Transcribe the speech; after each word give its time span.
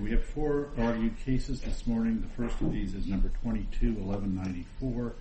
We 0.00 0.10
have 0.12 0.24
four 0.24 0.68
argued 0.78 1.18
cases 1.22 1.60
this 1.60 1.86
morning. 1.86 2.22
The 2.22 2.42
first 2.42 2.58
of 2.62 2.72
these 2.72 2.94
is 2.94 3.06
number 3.06 3.30
22-1194, 3.44 5.12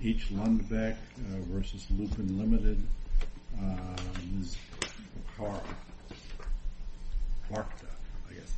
H. 0.00 0.28
Lundbeck 0.32 0.92
uh, 0.92 1.38
v. 1.48 1.78
Lupin 1.98 2.38
Limited. 2.38 2.80
Uh, 3.60 3.96
Ms. 4.32 4.56
Barkta, 7.50 7.90
I 8.30 8.34
guess. 8.34 8.54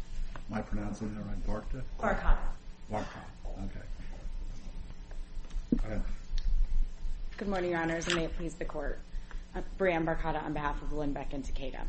Am 0.51 0.59
I 0.59 0.61
pronouncing 0.61 1.15
that 1.15 1.25
right? 1.25 1.47
Barkta? 1.47 1.83
Barkata. 1.99 2.37
Barkata, 2.93 3.65
okay. 3.65 3.81
Go 5.77 5.87
ahead. 5.87 6.03
Good 7.39 7.49
morning, 7.49 7.71
Your 7.71 7.81
Honors, 7.81 8.07
and 8.07 8.17
may 8.17 8.25
it 8.25 8.37
please 8.37 8.55
the 8.55 8.67
Court. 8.67 9.01
I'm 9.55 9.65
Brianne 9.79 10.05
Barkata 10.05 10.45
on 10.45 10.53
behalf 10.53 10.83
of 10.83 10.91
Lundbeck 10.91 11.33
and 11.33 11.43
Takeda. 11.43 11.81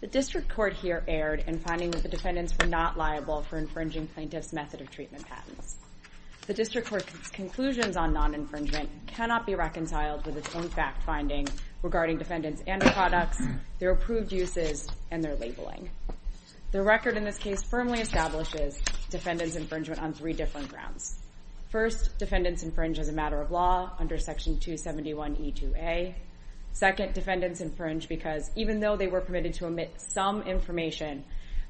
The 0.00 0.06
District 0.06 0.46
Court 0.50 0.74
here 0.74 1.02
erred 1.08 1.44
in 1.46 1.58
finding 1.58 1.90
that 1.92 2.02
the 2.02 2.08
defendants 2.08 2.54
were 2.58 2.68
not 2.68 2.98
liable 2.98 3.42
for 3.42 3.56
infringing 3.56 4.06
plaintiff's 4.06 4.52
method 4.52 4.82
of 4.82 4.90
treatment 4.90 5.26
patents. 5.26 5.76
The 6.46 6.52
District 6.52 6.86
Court's 6.86 7.30
conclusions 7.30 7.96
on 7.96 8.12
non-infringement 8.12 8.90
cannot 9.06 9.46
be 9.46 9.54
reconciled 9.54 10.26
with 10.26 10.36
its 10.36 10.54
own 10.54 10.68
fact-finding 10.68 11.48
regarding 11.82 12.18
defendants' 12.18 12.62
ANDA 12.66 12.92
products, 12.92 13.42
their 13.78 13.92
approved 13.92 14.32
uses, 14.32 14.86
and 15.10 15.24
their 15.24 15.34
labeling. 15.36 15.88
The 16.72 16.82
record 16.82 17.16
in 17.16 17.24
this 17.24 17.38
case 17.38 17.62
firmly 17.62 18.00
establishes 18.00 18.78
defendants' 19.08 19.56
infringement 19.56 20.02
on 20.02 20.12
three 20.12 20.34
different 20.34 20.68
grounds. 20.68 21.18
First, 21.70 22.18
defendants 22.18 22.62
infringe 22.62 22.98
as 22.98 23.08
a 23.08 23.12
matter 23.12 23.40
of 23.40 23.50
law 23.50 23.92
under 23.98 24.18
Section 24.18 24.58
271E2A. 24.58 26.14
Second, 26.76 27.14
defendants 27.14 27.62
infringe 27.62 28.06
because 28.06 28.50
even 28.54 28.80
though 28.80 28.96
they 28.96 29.06
were 29.06 29.22
permitted 29.22 29.54
to 29.54 29.64
omit 29.64 29.94
some 29.96 30.42
information 30.42 31.24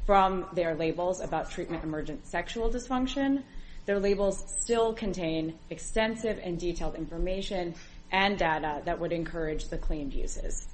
from 0.05 0.47
their 0.53 0.75
labels 0.75 1.21
about 1.21 1.49
treatment-emergent 1.49 2.27
sexual 2.27 2.69
dysfunction, 2.69 3.45
their 3.85 4.01
labels 4.01 4.43
still 4.59 4.93
contain 4.93 5.57
extensive 5.71 6.41
and 6.43 6.59
detailed 6.59 6.97
information 6.97 7.73
and 8.11 8.37
data 8.37 8.83
that 8.85 8.99
would 8.99 9.13
encourage 9.13 9.69
the 9.69 9.79
claimed 9.79 10.13
uses. 10.13 10.67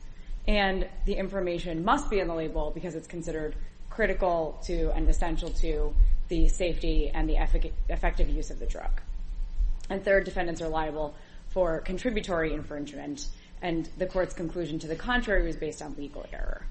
And 0.48 0.88
the 1.04 1.12
information 1.12 1.84
must 1.84 2.08
be 2.08 2.18
in 2.18 2.26
the 2.26 2.34
label 2.34 2.70
because 2.70 2.94
it's 2.94 3.06
considered 3.06 3.54
critical 3.90 4.58
to 4.64 4.92
and 4.92 5.06
essential 5.10 5.50
to 5.50 5.94
the 6.28 6.48
safety 6.48 7.10
and 7.12 7.28
the 7.28 7.36
effective 7.90 8.30
use 8.30 8.50
of 8.50 8.60
the 8.60 8.66
drug. 8.66 9.02
And 9.90 10.02
third, 10.02 10.24
defendants 10.24 10.62
are 10.62 10.70
liable 10.70 11.14
for 11.48 11.80
contributory 11.80 12.54
infringement, 12.54 13.26
and 13.62 13.88
the 13.96 14.06
Court's 14.06 14.34
conclusion 14.34 14.78
to 14.80 14.88
the 14.88 14.96
contrary 14.96 15.46
was 15.46 15.56
based 15.56 15.80
on 15.80 15.94
legal 15.96 16.26
error. 16.32 16.66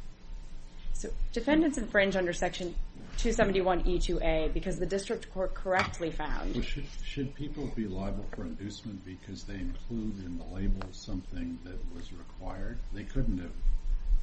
So 0.93 1.09
defendants 1.33 1.77
infringe 1.77 2.15
under 2.15 2.33
Section 2.33 2.75
271E2A 3.17 4.53
because 4.53 4.77
the 4.77 4.85
District 4.85 5.31
Court 5.33 5.53
correctly 5.53 6.11
found... 6.11 6.63
Should 7.03 7.33
people 7.35 7.71
be 7.75 7.87
liable 7.87 8.25
for 8.35 8.43
inducement 8.43 9.03
because 9.05 9.43
they 9.43 9.55
include 9.55 10.23
in 10.25 10.37
the 10.37 10.55
label 10.55 10.81
something 10.91 11.57
that 11.63 11.79
was 11.95 12.11
required? 12.13 12.77
They 12.93 13.03
couldn't 13.03 13.39
have 13.39 13.51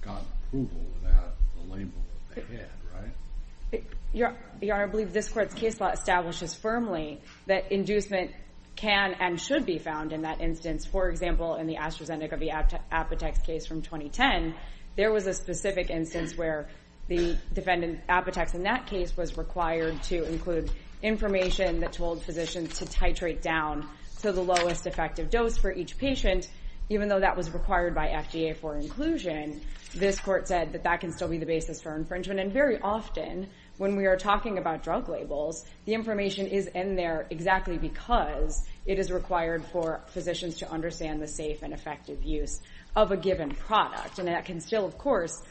gotten 0.03 0.27
approval 0.47 0.85
without 1.01 1.35
the 1.57 1.75
label 1.75 2.03
that 2.35 2.49
they 2.49 2.57
had, 2.57 2.69
right? 2.95 3.85
Your 4.13 4.35
Honor, 4.63 4.85
I 4.85 4.87
believe 4.87 5.13
this 5.13 5.29
Court's 5.29 5.55
case 5.55 5.81
law 5.81 5.91
establishes 5.91 6.55
firmly 6.55 7.21
that 7.47 7.73
inducement 7.73 8.31
can 8.79 9.15
and 9.21 9.41
should 9.41 9.67
be 9.67 9.79
found 9.79 10.13
in 10.13 10.23
that 10.23 10.41
instance. 10.41 10.87
For 10.87 11.09
example, 11.11 11.57
in 11.57 11.67
the 11.67 11.77
AstraZeneca 11.77 12.39
v. 12.39 12.51
Apotex 12.93 13.45
case 13.45 13.67
from 13.67 13.83
2010, 13.83 14.55
there 14.97 15.13
was 15.13 15.27
a 15.27 15.35
specific 15.35 15.91
instance 15.91 16.37
where 16.37 16.69
the 17.09 17.37
defendant, 17.53 18.07
Apotex, 18.09 18.55
in 18.55 18.63
that 18.63 18.87
case 18.87 19.17
was 19.17 19.37
required 19.37 20.03
to 20.05 20.25
include 20.25 20.71
information 21.03 21.81
that 21.81 21.93
told 21.93 22.23
physicians 22.23 22.79
to 22.79 22.85
titrate 22.85 23.41
down 23.43 23.89
to 24.21 24.33
the 24.33 24.41
lowest 24.41 24.87
effective 24.87 25.31
dose 25.31 25.57
for 25.57 25.73
each 25.73 25.99
patient. 25.99 26.49
Even 26.89 27.09
though 27.09 27.21
that 27.21 27.37
was 27.37 27.53
required 27.53 27.95
by 27.95 28.09
FDA 28.09 28.57
for 28.57 28.77
inclusion, 28.77 29.61
this 29.95 30.19
Court 30.21 30.49
said 30.49 30.73
that 30.73 30.85
that 30.85 31.01
can 31.01 31.13
still 31.13 31.29
be 31.29 31.39
the 31.39 31.47
basis 31.47 31.81
for 31.81 31.95
infringement. 31.95 32.41
And 32.41 32.53
very 32.53 32.81
often, 32.81 33.49
when 33.79 33.97
we 33.97 34.07
are 34.07 34.17
talking 34.17 34.59
about 34.59 34.83
drug 34.83 35.09
labels, 35.09 35.65
the 35.87 35.95
information 35.95 36.47
is 36.47 36.67
in 36.67 36.97
there 36.97 37.27
exactly 37.31 37.79
because 37.79 38.67
it 38.85 38.99
is 38.99 39.11
required 39.11 39.65
for 39.67 40.01
physicians 40.09 40.59
to 40.59 40.71
understand 40.71 41.23
the 41.23 41.29
safe 41.29 41.63
and 41.63 41.73
effective 41.73 42.23
use 42.23 42.61
of 42.95 43.13
a 43.13 43.17
given 43.17 43.51
product. 43.51 44.19
And 44.19 44.29
that 44.29 44.45
can 44.45 44.61
still, 44.61 44.85
of 44.85 44.99
course, 44.99 45.43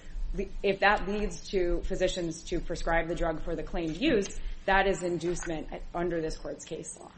if 0.61 0.81
that 0.81 1.07
leads 1.07 1.49
to 1.49 1.81
physicians 1.85 2.43
to 2.43 2.59
prescribe 2.59 3.07
the 3.07 3.15
drug 3.15 3.41
for 3.43 3.55
the 3.55 3.63
claimed 3.63 3.97
use, 3.97 4.39
that 4.65 4.88
is 4.88 5.01
inducement 5.01 5.67
under 5.95 6.21
this 6.21 6.38
Court's 6.38 6.65
case 6.65 6.97
law. 6.99 7.11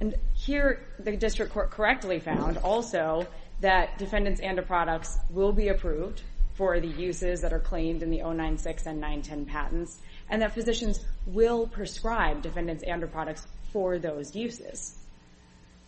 And 0.00 0.16
here, 0.34 0.84
the 0.98 1.16
District 1.16 1.52
Court 1.52 1.70
correctly 1.70 2.18
found 2.18 2.58
also 2.58 3.28
that 3.60 3.98
defendants' 3.98 4.40
ANDA 4.40 4.62
products 4.62 5.16
will 5.30 5.52
be 5.52 5.68
approved 5.68 6.22
for 6.62 6.78
the 6.78 6.86
uses 6.86 7.40
that 7.40 7.52
are 7.52 7.58
claimed 7.58 8.04
in 8.04 8.10
the 8.10 8.18
096 8.18 8.86
and 8.86 9.00
910 9.00 9.46
patents, 9.46 9.98
and 10.30 10.40
that 10.42 10.54
physicians 10.54 11.04
will 11.26 11.66
prescribe 11.66 12.40
defendants' 12.40 12.84
ANDA 12.84 13.08
products 13.08 13.44
for 13.72 13.98
those 13.98 14.36
uses. 14.36 14.96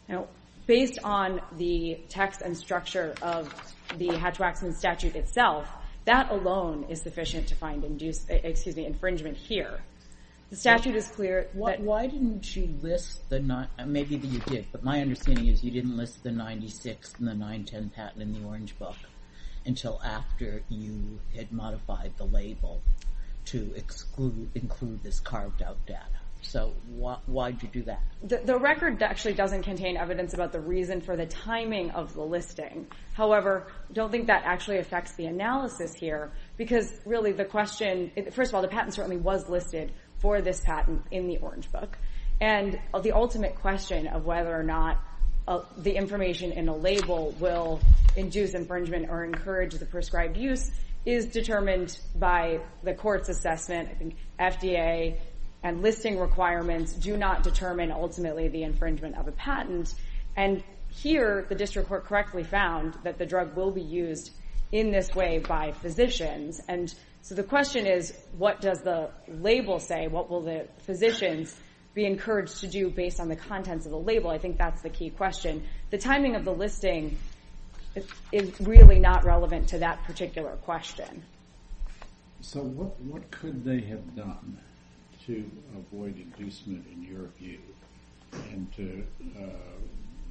Now, 0.09 0.27
based 0.67 0.99
on 1.05 1.41
the 1.59 2.01
text 2.09 2.43
and 2.43 2.57
structure 2.57 3.15
of 3.23 3.55
the 3.99 4.17
Hatch-Waxman 4.17 4.75
statute 4.75 5.15
itself, 5.15 5.69
that 6.07 6.33
alone 6.33 6.87
is 6.89 7.03
sufficient 7.03 7.47
to 7.47 7.55
find 7.55 7.85
infringement 7.85 9.37
here. 9.37 9.79
The 10.51 10.57
statute 10.57 10.97
is 10.97 11.07
clear. 11.07 11.47
Why 11.53 12.09
didn't 12.09 12.57
you 12.57 12.75
list 12.83 13.29
the... 13.29 13.69
Maybe 13.87 14.17
you 14.17 14.41
did, 14.41 14.67
but 14.73 14.83
my 14.83 15.01
understanding 15.01 15.47
is 15.47 15.63
you 15.63 15.71
didn't 15.71 15.97
list 15.97 16.25
the 16.25 16.33
96 16.33 17.15
and 17.21 17.29
the 17.29 17.35
910 17.35 17.91
patent 17.91 18.23
in 18.23 18.33
the 18.33 18.45
Orange 18.45 18.77
Book 18.77 18.97
until 19.67 20.01
after 20.05 20.63
you 20.69 21.21
had 21.35 21.53
modified 21.53 22.13
the 22.17 22.25
label 22.25 22.83
to 23.47 23.75
include 24.55 25.03
this 25.03 25.21
carved-out 25.21 25.85
data. 25.87 26.01
So 26.43 26.75
why 27.27 27.53
did 27.53 27.63
you 27.63 27.69
do 27.69 27.83
that? 27.85 28.03
The 28.47 28.59
record 28.59 29.03
actually 29.03 29.33
doesn't 29.33 29.63
contain 29.63 29.97
evidence 29.97 30.35
about 30.35 30.53
the 30.53 30.61
reason 30.61 31.01
for 31.01 31.17
the 31.17 31.25
timing 31.25 31.91
of 31.93 32.13
the 32.13 32.23
listing. 32.23 32.87
However, 33.15 33.67
I 33.89 33.93
don't 33.95 34.11
think 34.11 34.27
that 34.27 34.43
actually 34.45 34.79
affects 34.79 35.15
the 35.15 35.25
analysis 35.25 35.95
here 35.95 36.33
because, 36.59 36.93
really, 37.07 37.33
the 37.33 37.47
question... 37.47 38.11
First 38.33 38.51
of 38.51 38.57
all, 38.57 38.63
the 38.63 38.69
patent 38.69 38.93
certainly 38.93 39.17
was 39.17 39.49
listed 39.49 39.93
for 40.19 40.43
this 40.43 40.61
patent 40.61 41.03
in 41.11 41.29
the 41.29 41.39
Orange 41.39 41.73
Book. 41.73 41.97
And 42.41 42.79
the 43.03 43.13
ultimate 43.13 43.55
question 43.57 44.07
of 44.07 44.27
whether 44.27 44.55
or 44.55 44.65
not 44.65 45.03
Uh, 45.47 45.61
the 45.79 45.95
information 45.95 46.53
in 46.53 46.69
a 46.69 46.77
label 46.77 47.35
will 47.39 47.81
induce 48.17 48.55
infringement 48.55 49.11
or 49.11 49.25
encourage 49.25 49.75
the 49.75 49.85
prescribed 49.87 50.37
use 50.37 50.71
is 51.05 51.27
determined 51.27 51.99
by 52.17 52.61
the 52.83 52.95
Court's 52.95 53.29
assessment. 53.29 53.91
I 53.91 53.95
think 53.95 54.17
FDA 54.41 55.19
and 55.63 55.83
listing 55.83 56.19
requirements 56.19 56.95
do 56.95 57.17
not 57.17 57.43
determine, 57.43 57.91
ultimately, 57.91 58.49
the 58.49 58.63
infringement 58.63 59.17
of 59.17 59.29
a 59.29 59.33
patent. 59.33 59.95
And 60.37 60.63
here, 60.89 61.45
the 61.49 61.55
District 61.55 61.89
Court 61.89 62.05
correctly 62.05 62.45
found 62.45 62.95
that 63.03 63.19
the 63.19 63.27
drug 63.27 63.57
will 63.57 63.71
be 63.71 63.83
used 63.83 64.31
in 64.73 64.91
this 64.91 65.15
way 65.15 65.39
by 65.39 65.73
physicians. 65.73 66.61
And 66.69 66.93
so 67.23 67.35
the 67.35 67.43
question 67.43 67.87
is, 67.87 68.15
what 68.37 68.61
does 68.61 68.81
the 68.81 69.11
label 69.29 69.79
say? 69.79 70.09
What 70.09 70.31
will 70.31 70.43
the 70.43 70.69
physicians 70.85 71.55
be 71.95 72.05
encouraged 72.07 72.61
to 72.61 72.67
do 72.67 72.91
based 72.91 73.21
on 73.21 73.29
the 73.29 73.37
contents 73.37 73.87
of 73.87 73.93
the 73.93 73.99
label? 73.99 74.31
I 74.31 74.39
think 74.39 74.59
that's 74.59 74.83
the 74.83 74.91
key 74.91 75.11
question. 75.11 75.65
The 75.91 75.99
timing 75.99 76.35
of 76.35 76.45
the 76.45 76.53
listing 76.53 77.17
is 78.33 78.61
really 78.61 78.99
not 78.99 79.25
relevant 79.25 79.69
to 79.69 79.79
that 79.79 80.03
particular 80.05 80.57
question. 80.57 81.23
So 82.41 82.61
what 82.61 83.31
could 83.31 83.65
they 83.65 83.81
have 83.83 84.17
done 84.17 84.59
to 85.27 85.51
avoid 85.77 86.17
inducement, 86.19 86.85
in 86.93 87.03
your 87.03 87.29
view, 87.39 87.61
and 88.51 88.71
to 88.75 89.07
uh, 89.41 89.47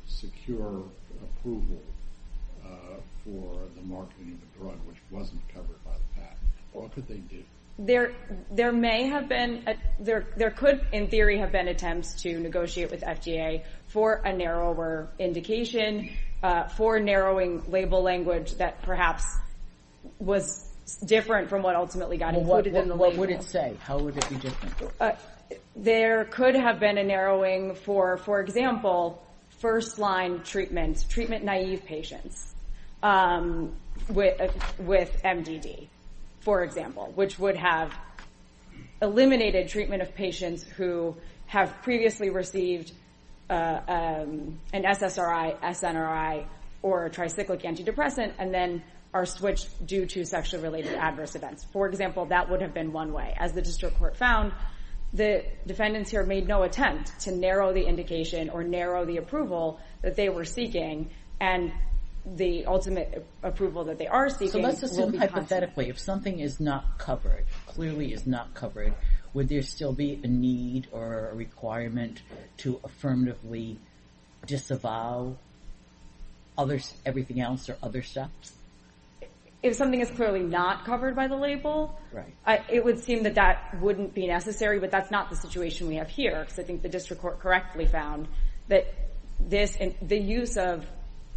secure 0.06 0.83
approval 1.24 1.81
uh, 2.63 2.68
for 3.24 3.57
the 3.75 3.81
marketing 3.81 4.33
of 4.33 4.42
the 4.42 4.59
drug, 4.59 4.77
which 4.86 4.98
wasn't 5.09 5.42
covered 5.54 5.83
by 5.83 5.94
the 5.94 6.21
patent? 6.21 6.39
What 6.74 6.94
could 6.94 7.07
they 7.07 7.18
do? 7.18 7.44
There 7.78 8.14
there 8.52 8.72
may 8.72 9.08
have 9.08 9.28
been... 9.28 9.66
There 10.00 10.25
there 10.38 10.52
could, 10.52 10.86
in 10.92 11.08
theory, 11.08 11.40
have 11.40 11.52
been 11.52 11.68
attempts 11.68 12.22
to 12.24 12.40
negotiate 12.40 12.92
with 12.92 13.02
FDA 13.02 13.64
for 13.88 14.22
a 14.24 14.34
narrower 14.34 15.10
indication, 15.20 16.10
uh, 16.42 16.68
for 16.68 17.00
narrowing 17.00 17.64
label 17.72 18.02
language 18.02 18.54
that 18.56 18.81
perhaps 18.84 19.25
was 20.20 20.70
different 21.06 21.50
from 21.50 21.64
what 21.64 21.75
ultimately 21.75 22.18
got 22.18 22.36
included 22.36 22.75
in 22.75 22.88
the 22.88 22.96
label. 22.96 23.12
What 23.12 23.18
would 23.18 23.30
it 23.30 23.44
say? 23.44 23.76
How 23.81 23.98
would 23.98 24.18
it 24.18 24.30
be 24.30 24.36
different? 24.36 24.76
Uh, 25.00 25.12
there 25.76 26.26
could 26.26 26.56
have 26.56 26.80
been 26.80 26.98
a 26.98 27.04
narrowing 27.04 27.76
for, 27.76 28.18
for 28.18 28.40
example, 28.42 29.24
first-line 29.60 30.44
treatment, 30.44 31.06
treatment-naive 31.10 31.86
patients 31.86 32.54
uhm, 33.02 33.72
with, 34.10 34.40
uh, 34.42 34.48
with 34.80 35.22
MDD, 35.24 35.88
for 36.44 36.63
example, 36.63 37.12
which 37.16 37.40
would 37.40 37.56
have 37.56 37.94
eliminated 39.01 39.69
treatment 39.69 40.01
of 40.01 40.13
patients 40.13 40.63
who 40.63 41.16
have 41.45 41.81
previously 41.81 42.30
received 42.30 42.92
uh, 43.50 43.80
um, 43.88 44.60
an 44.74 44.84
SSRI, 44.84 45.60
SNRI, 45.60 46.45
or 46.81 47.06
a 47.06 47.10
tricyclic 47.10 47.63
antidepressant, 47.63 48.34
and 48.40 48.54
then 48.54 48.84
are 49.13 49.25
switched 49.25 49.86
due 49.86 50.06
to 50.07 50.25
sexually 50.25 50.63
related 50.63 50.95
adverse 50.95 51.36
events. 51.36 51.66
For 51.72 51.88
example, 51.88 52.25
that 52.28 52.50
would 52.50 52.62
have 52.62 52.74
been 52.74 52.92
one 52.92 53.13
way. 53.13 53.36
As 53.38 53.54
the 53.54 53.62
district 53.62 54.00
court 54.00 54.18
found, 54.18 54.51
the 55.13 55.45
defendants 55.68 56.10
here 56.10 56.24
made 56.24 56.48
no 56.48 56.63
attempt 56.63 57.19
to 57.22 57.31
narrow 57.31 57.72
the 57.72 57.86
indication 57.86 58.50
or 58.50 58.63
narrow 58.63 59.06
the 59.06 59.18
approval 59.18 59.80
that 60.01 60.16
they 60.16 60.30
were 60.30 60.45
seeking, 60.45 61.12
and 61.40 61.72
the 62.25 62.66
ultimate 62.66 63.25
approval 63.44 63.84
that 63.86 63.98
they 63.98 64.08
are 64.08 64.30
seeking 64.30 64.50
So 64.50 64.60
let's 64.60 64.81
assume 64.84 65.14
hypothetically, 65.14 65.90
if 65.90 66.00
something 66.00 66.40
is 66.40 66.60
not 66.60 66.98
covered, 66.98 67.46
clearly 67.66 68.14
is 68.14 68.25
not 68.25 68.54
covered, 68.54 68.94
would 69.34 69.50
there 69.50 69.62
still 69.62 69.94
be 69.94 70.20
a 70.24 70.28
need 70.28 70.88
or 70.92 71.30
a 71.30 71.36
requirement 71.36 72.22
to 72.58 72.80
affirmatively 72.84 73.78
disavow 74.46 75.36
everything 77.06 77.42
else 77.42 77.70
or 77.70 77.78
other 77.84 78.02
steps? 78.02 78.54
If 79.62 79.76
something 79.76 80.02
is 80.02 80.12
clearly 80.12 80.42
not 80.42 80.86
covered 80.86 81.16
by 81.16 81.28
the 81.28 81.38
label, 81.38 81.98
Right. 82.12 82.62
it 82.69 82.84
would 82.84 83.00
seem 83.00 83.24
that 83.24 83.36
that 83.36 83.80
wouldn't 83.81 84.14
be 84.14 84.28
necessary, 84.28 84.80
but 84.80 84.92
that's 84.92 85.10
not 85.10 85.30
the 85.30 85.36
situation 85.38 85.88
we 85.88 85.96
have 85.96 86.10
here, 86.10 86.42
because 86.42 86.60
I 86.60 86.64
think 86.64 86.81
the 86.81 86.90
district 86.90 87.22
court 87.22 87.40
correctly 87.40 87.86
found 87.86 88.28
that 88.68 88.86
this 89.40 89.76
and 89.78 89.96
the 90.02 90.18
use 90.18 90.58
of 90.58 90.86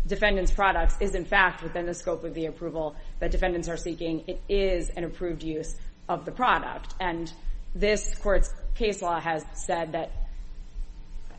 defendants' 0.06 0.52
products 0.52 0.96
is, 1.00 1.14
in 1.14 1.24
fact, 1.24 1.62
within 1.62 1.86
the 1.86 1.94
scope 1.94 2.24
of 2.24 2.34
the 2.34 2.46
approval 2.46 2.94
that 3.18 3.30
defendants 3.30 3.68
are 3.68 3.76
seeking. 3.76 4.24
It 4.26 4.40
is 4.48 4.90
an 4.90 5.04
approved 5.04 5.42
use 5.42 5.76
of 6.08 6.24
the 6.24 6.32
product, 6.32 6.94
and 7.00 7.32
this 7.74 8.14
court's 8.16 8.52
case 8.74 9.02
law 9.02 9.20
has 9.20 9.44
said 9.54 9.92
that 9.92 10.10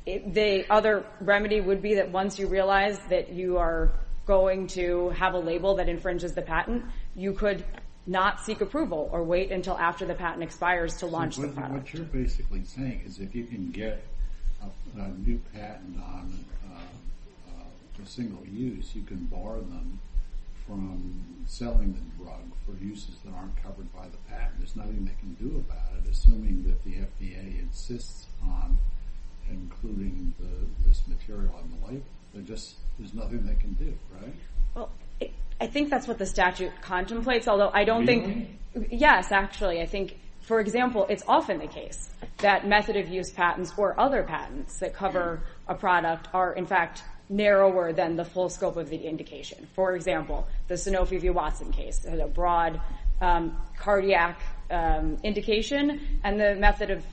the 0.06 0.66
other 0.69 1.06
remedy 1.19 1.60
would 1.60 1.81
be 1.81 1.96
that 1.96 2.12
once 2.12 2.40
you 2.40 2.48
realize 2.48 3.00
that 3.10 3.34
you 3.34 3.58
are 3.58 3.92
going 4.25 4.68
to 4.68 5.10
have 5.10 5.34
a 5.34 5.40
label 5.40 5.75
that 5.75 5.90
infringes 5.90 6.34
the 6.34 6.42
patent, 6.42 6.86
you 7.16 7.34
could 7.34 7.64
not 8.06 8.40
seek 8.42 8.62
approval 8.62 9.10
or 9.12 9.24
wait 9.24 9.52
until 9.52 9.78
after 9.78 10.06
the 10.06 10.14
patent 10.14 10.44
expires 10.44 10.98
to 10.98 11.06
launch 11.06 11.36
the 11.36 11.48
product. 11.48 11.74
What 11.74 11.94
you're 11.94 12.04
basically 12.04 12.64
saying 12.64 13.04
is 13.06 13.19
if 13.19 13.36
you 13.36 13.46
can 13.46 13.72
get 13.72 14.04
a 14.98 15.10
new 15.10 15.40
patent 15.54 15.98
on 15.98 16.34
uh, 16.72 16.80
a 18.00 18.06
single 18.06 18.46
use, 18.46 18.96
you 18.96 19.04
can 19.04 19.26
bar 19.26 19.56
them 19.56 20.00
from 20.66 21.24
selling 21.46 21.94
the 21.94 22.24
drug 22.24 22.42
for 22.66 22.74
uses 22.84 23.16
that 23.24 23.34
aren't 23.34 23.56
covered 23.64 23.92
by 23.96 24.06
the 24.08 24.18
patent. 24.30 24.60
There's 24.60 24.76
nothing 24.76 25.06
they 25.06 25.16
can 25.20 25.34
do 25.36 25.58
about 25.58 25.98
it, 25.98 26.10
assuming 26.12 26.64
that 26.64 26.84
the 26.84 26.96
FDA 26.96 27.62
insists 27.62 28.28
on 28.44 28.78
including 29.50 30.34
this 30.86 31.02
material 31.08 31.54
on 31.56 31.70
the 31.70 31.88
label. 31.88 32.06
There's 32.34 33.14
nothing 33.14 33.46
they 33.46 33.56
can 33.56 33.74
do, 33.74 33.98
right? 34.22 34.34
Well, 34.76 34.92
I 35.62 35.68
think 35.68 35.90
that's 35.90 36.08
what 36.08 36.18
the 36.18 36.26
statute 36.26 36.72
contemplates, 36.82 37.48
although 37.48 37.72
I 37.74 37.86
don't 37.86 38.06
think... 38.06 38.50
Really? 38.76 38.88
Yes, 38.92 39.32
actually. 39.32 39.82
I 39.82 39.86
think, 39.86 40.20
for 40.42 40.60
example, 40.60 41.08
it's 41.10 41.24
often 41.28 41.60
the 41.60 41.68
case 41.68 42.10
that 42.40 42.68
method-of-use 42.68 43.32
patents 43.32 43.74
or 43.78 44.00
other 44.00 44.24
patents 44.24 44.80
that 44.80 44.94
cover 44.94 45.42
a 45.68 45.74
product 45.74 46.28
are, 46.34 46.54
in 46.54 46.68
fact, 46.68 47.04
narrower 47.30 47.94
than 47.94 48.16
the 48.16 48.26
full 48.26 48.50
scope 48.50 48.78
of 48.78 48.90
the 48.90 48.98
indication. 48.98 49.68
For 49.74 49.96
example, 49.96 50.48
the 50.68 50.76
Sanofi 50.76 51.20
v. 51.20 51.30
Watson 51.30 51.72
case 51.72 52.04
had 52.06 52.20
a 52.20 52.28
broad 52.28 52.80
cardiac 53.78 54.40
indication, 55.24 56.20
and 56.24 56.40
the 56.40 56.56
method 56.56 56.92
of 56.92 57.04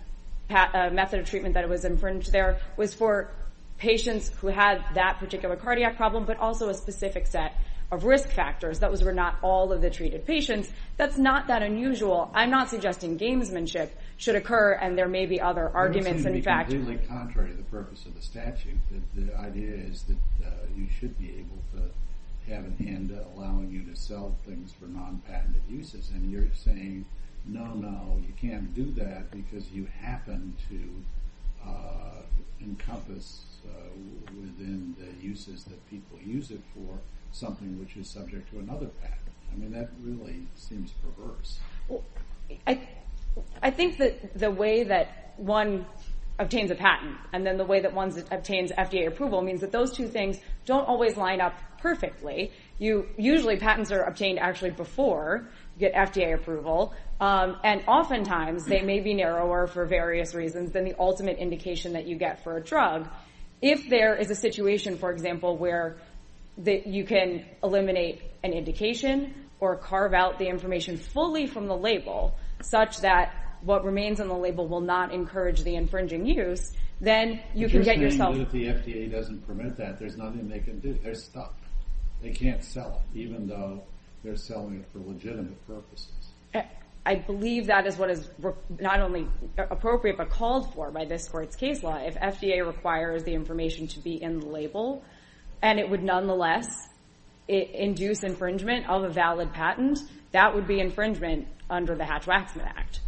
uh, 0.51 0.91
method 0.93 1.21
of 1.21 1.29
treatment 1.29 1.55
that 1.55 1.69
was 1.69 1.85
infringed 1.85 2.31
there 2.31 2.61
was 2.77 2.93
for 2.93 3.31
patients 3.79 4.31
who 4.41 4.49
had 4.49 4.85
that 4.95 5.19
particular 5.19 5.57
cardiac 5.57 5.97
problem, 5.97 6.25
but 6.25 6.39
also 6.39 6.69
a 6.69 6.75
specific 6.75 7.27
set 7.27 7.57
of 7.91 8.05
risk 8.05 8.29
factors. 8.29 8.79
Those 8.79 9.03
were 9.03 9.13
not 9.13 9.37
all 9.43 9.73
of 9.73 9.81
the 9.81 9.91
treated 9.91 10.27
patients. 10.27 10.71
That's 10.97 11.19
not 11.19 11.49
that 11.49 11.63
unusual. 11.63 12.31
I'm 12.35 12.51
not 12.51 12.69
suggesting 12.69 13.19
gamesmanship 13.19 13.91
should 14.17 14.37
occur, 14.37 14.73
and 14.73 14.97
there 14.97 15.09
may 15.09 15.27
be 15.27 15.41
other 15.41 15.69
arguments, 15.71 16.25
in 16.25 16.43
fact... 16.43 16.73
It 16.73 16.79
would 16.79 16.87
seem 16.87 16.97
to 16.97 17.03
be 17.03 17.07
completely 17.07 17.17
contrary 17.17 17.51
to 17.51 17.57
the 17.57 17.63
purpose 17.65 18.07
of 18.07 18.15
the 18.15 18.23
statute. 18.23 18.77
The 19.15 19.37
idea 19.37 19.75
is 19.75 20.03
that 20.05 20.47
uh, 20.47 20.51
you 20.77 20.87
should 20.99 21.19
be 21.19 21.31
able 21.31 21.63
to 21.75 22.53
have 22.53 22.65
an 22.65 22.77
ANDA 22.87 23.27
allowing 23.35 23.71
you 23.71 23.83
to 23.93 23.97
sell 23.99 24.37
things 24.47 24.73
for 24.73 24.87
non-patented 24.87 25.63
uses, 25.69 26.11
and 26.11 26.31
you're 26.31 26.53
saying, 26.55 27.05
no, 27.47 27.65
no, 27.75 28.21
you 28.27 28.33
can't 28.41 28.75
do 28.75 28.91
that 28.93 29.31
because 29.31 29.71
you 29.71 29.87
happen 30.01 30.57
to 30.69 31.69
uh, 31.69 32.23
encompass 32.61 33.45
uh, 33.67 33.71
within 34.41 34.95
the 34.99 35.27
uses 35.27 35.65
that 35.65 35.91
people 35.91 36.19
use 36.25 36.51
it 36.51 36.61
for 36.75 36.99
something 37.33 37.79
which 37.81 37.97
is 37.97 38.09
subject 38.09 38.51
to 38.53 38.59
another 38.61 38.87
patent. 39.03 39.19
I 39.53 39.57
mean, 39.57 39.73
that 39.73 39.91
really 40.03 40.47
seems 40.55 40.93
perverse. 40.93 41.59
I 43.63 43.71
think 43.71 43.99
that 43.99 44.39
the 44.39 44.51
way 44.51 44.85
that 44.85 45.35
one 45.37 45.87
obtains 46.39 46.71
a 46.71 46.75
patent 46.75 47.17
and 47.33 47.47
then 47.47 47.57
the 47.57 47.65
way 47.65 47.81
that 47.81 47.95
one 47.95 48.13
obtains 48.31 48.73
FDA 48.73 49.07
approval 49.07 49.41
means 49.41 49.61
that 49.61 49.73
those 49.73 49.93
two 49.93 50.09
things 50.09 50.39
don't 50.67 50.87
always 50.87 51.17
line 51.17 51.41
up 51.41 51.55
perfectly. 51.79 52.51
Usually, 52.79 53.57
patents 53.57 53.93
are 53.93 54.03
obtained 54.03 54.39
actually 54.39 54.71
before 54.71 55.47
you 55.77 55.89
get 55.89 55.95
FDA 55.95 56.35
approval, 56.35 56.95
um, 57.21 57.59
and 57.63 57.85
oftentimes 57.87 58.65
they 58.65 58.81
may 58.81 59.01
be 59.01 59.15
narrower 59.15 59.67
for 59.67 59.85
various 59.85 60.35
reasons 60.35 60.73
than 60.73 60.85
the 60.85 60.95
ultimate 60.99 61.39
indication 61.39 61.93
that 61.93 62.07
you 62.07 62.17
get 62.17 62.43
for 62.43 62.57
a 62.57 62.63
drug. 62.63 63.09
If 63.61 63.89
there 63.89 64.17
is 64.17 64.31
a 64.31 64.35
situation, 64.35 64.99
for 64.99 65.11
example, 65.11 65.57
where 65.57 65.97
you 66.57 67.05
can 67.05 67.45
eliminate 67.63 68.23
an 68.43 68.53
indication 68.53 69.35
or 69.61 69.77
carve 69.77 70.15
out 70.15 70.39
the 70.39 70.47
information 70.47 70.97
fully 70.97 71.47
from 71.47 71.67
the 71.67 71.77
label 71.77 72.37
such 72.65 72.99
that 72.99 73.33
what 73.63 73.85
remains 73.85 74.21
on 74.21 74.29
the 74.29 74.37
label 74.37 74.67
will 74.67 74.81
not 74.81 75.13
encourage 75.13 75.63
the 75.63 75.75
infringing 75.75 76.27
use, 76.27 76.73
then 77.01 77.41
you 77.55 77.69
can 77.69 77.83
get 77.83 77.99
yourself... 77.99 78.33
But 78.33 78.39
you're 78.39 78.51
saying 78.51 78.67
that 78.67 78.77
if 78.77 78.85
the 78.85 78.93
FDA 78.93 79.11
doesn't 79.11 79.47
permit 79.47 79.77
that, 79.77 79.99
there's 79.99 80.17
nothing 80.17 80.49
they 80.49 80.61
can 80.61 80.81
do. 80.81 80.99
They're 81.03 81.15
stuck. 81.15 81.55
They 82.23 82.31
can't 82.31 82.63
sell 82.63 83.03
it, 83.13 83.19
even 83.19 83.47
though 83.47 83.83
they're 84.23 84.37
selling 84.37 84.81
it 84.81 84.87
for 84.93 84.99
legitimate 85.01 85.67
purposes. 85.67 86.11
I 87.07 87.17
believe 87.17 87.67
that 87.67 87.87
is 87.87 87.99
what 87.99 88.09
is 88.09 88.31
not 88.81 89.01
only 89.01 89.29
appropriate 89.59 90.17
but 90.17 90.31
called 90.31 90.73
for 90.73 90.91
by 90.91 91.05
this 91.05 91.29
court's 91.29 91.55
case 91.55 91.83
law. 91.83 91.99
If 91.99 92.15
FDA 92.15 92.67
requires 92.67 93.25
the 93.25 93.35
information 93.35 93.87
to 93.89 94.01
be 94.01 94.23
in 94.23 94.41
the 94.41 94.47
label 94.47 95.05
and 95.61 95.79
it 95.79 95.91
would 95.91 96.03
nonetheless 96.03 96.89
induce 97.49 98.23
infringement 98.23 98.89
of 98.89 99.05
a 99.05 99.09
valid 99.09 99.53
patent, 99.53 99.99
that 100.33 100.55
would 100.55 100.67
be 100.67 100.81
infringement 100.81 101.47
under 101.69 101.95
the 101.95 102.05
Hatch-Waxman 102.05 102.67
Act. 102.67 103.01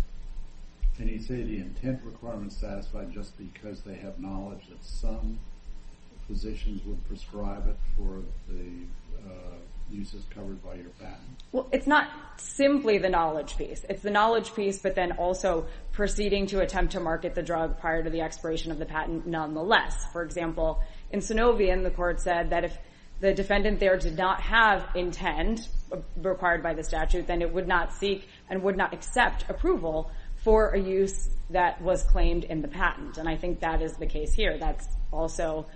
And 0.98 1.10
you 1.10 1.18
say 1.18 1.42
the 1.42 1.58
intent 1.58 2.00
requirement 2.04 2.52
is 2.52 2.58
satisfied 2.58 3.12
just 3.12 3.36
because 3.38 3.82
they 3.82 3.94
have 3.96 4.18
knowledge 4.18 4.68
that 4.68 4.82
some 4.82 5.38
physicians 6.26 6.84
would 6.84 7.06
prescribe 7.06 7.68
it 7.68 7.76
for 7.96 8.22
the 8.48 9.28
uh, 9.28 9.56
uses 9.90 10.24
covered 10.30 10.62
by 10.64 10.74
your 10.74 10.90
patent? 11.00 11.20
Well, 11.52 11.68
it's 11.72 11.86
not 11.86 12.08
simply 12.38 12.98
the 12.98 13.08
knowledge 13.08 13.56
piece. 13.56 13.84
It's 13.88 14.02
the 14.02 14.10
knowledge 14.10 14.54
piece, 14.54 14.78
but 14.78 14.94
then 14.94 15.12
also 15.12 15.66
proceeding 15.92 16.46
to 16.48 16.60
attempt 16.60 16.92
to 16.92 17.00
market 17.00 17.34
the 17.34 17.42
drug 17.42 17.78
prior 17.78 18.02
to 18.02 18.10
the 18.10 18.20
expiration 18.20 18.72
of 18.72 18.78
the 18.78 18.86
patent 18.86 19.26
nonetheless. 19.26 20.06
For 20.12 20.22
example, 20.22 20.80
in 21.10 21.20
Sunovion, 21.20 21.82
the 21.82 21.90
court 21.90 22.20
said 22.20 22.50
that 22.50 22.64
if 22.64 22.76
the 23.20 23.32
defendant 23.32 23.80
there 23.80 23.96
did 23.96 24.16
not 24.16 24.40
have 24.42 24.86
intent 24.94 25.68
required 26.16 26.62
by 26.62 26.74
the 26.74 26.84
statute, 26.84 27.26
then 27.26 27.42
it 27.42 27.52
would 27.52 27.66
not 27.68 27.92
seek 27.92 28.28
and 28.50 28.62
would 28.62 28.76
not 28.76 28.92
accept 28.92 29.44
approval 29.48 30.10
for 30.36 30.70
a 30.70 30.78
use 30.78 31.28
that 31.50 31.80
was 31.80 32.02
claimed 32.04 32.44
in 32.44 32.60
the 32.62 32.68
patent. 32.68 33.18
And 33.18 33.28
I 33.28 33.36
think 33.36 33.60
that 33.60 33.82
is 33.82 33.94
the 33.94 34.06
case 34.06 34.32
here. 34.32 34.58
That's 34.58 34.86
also 35.12 35.66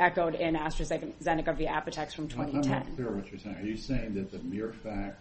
echoed 0.00 0.34
in 0.34 0.54
AstraZeneca 0.54 1.56
v. 1.56 1.66
Apotex 1.66 2.14
from 2.14 2.28
2010. 2.28 2.72
I'm 2.72 2.78
not 2.78 2.96
clear 2.96 3.10
what 3.10 3.30
you're 3.30 3.40
saying. 3.40 3.56
Are 3.56 3.66
you 3.66 3.76
saying 3.76 4.14
that 4.14 4.30
the 4.30 4.38
mere 4.40 4.72
fact 4.72 5.18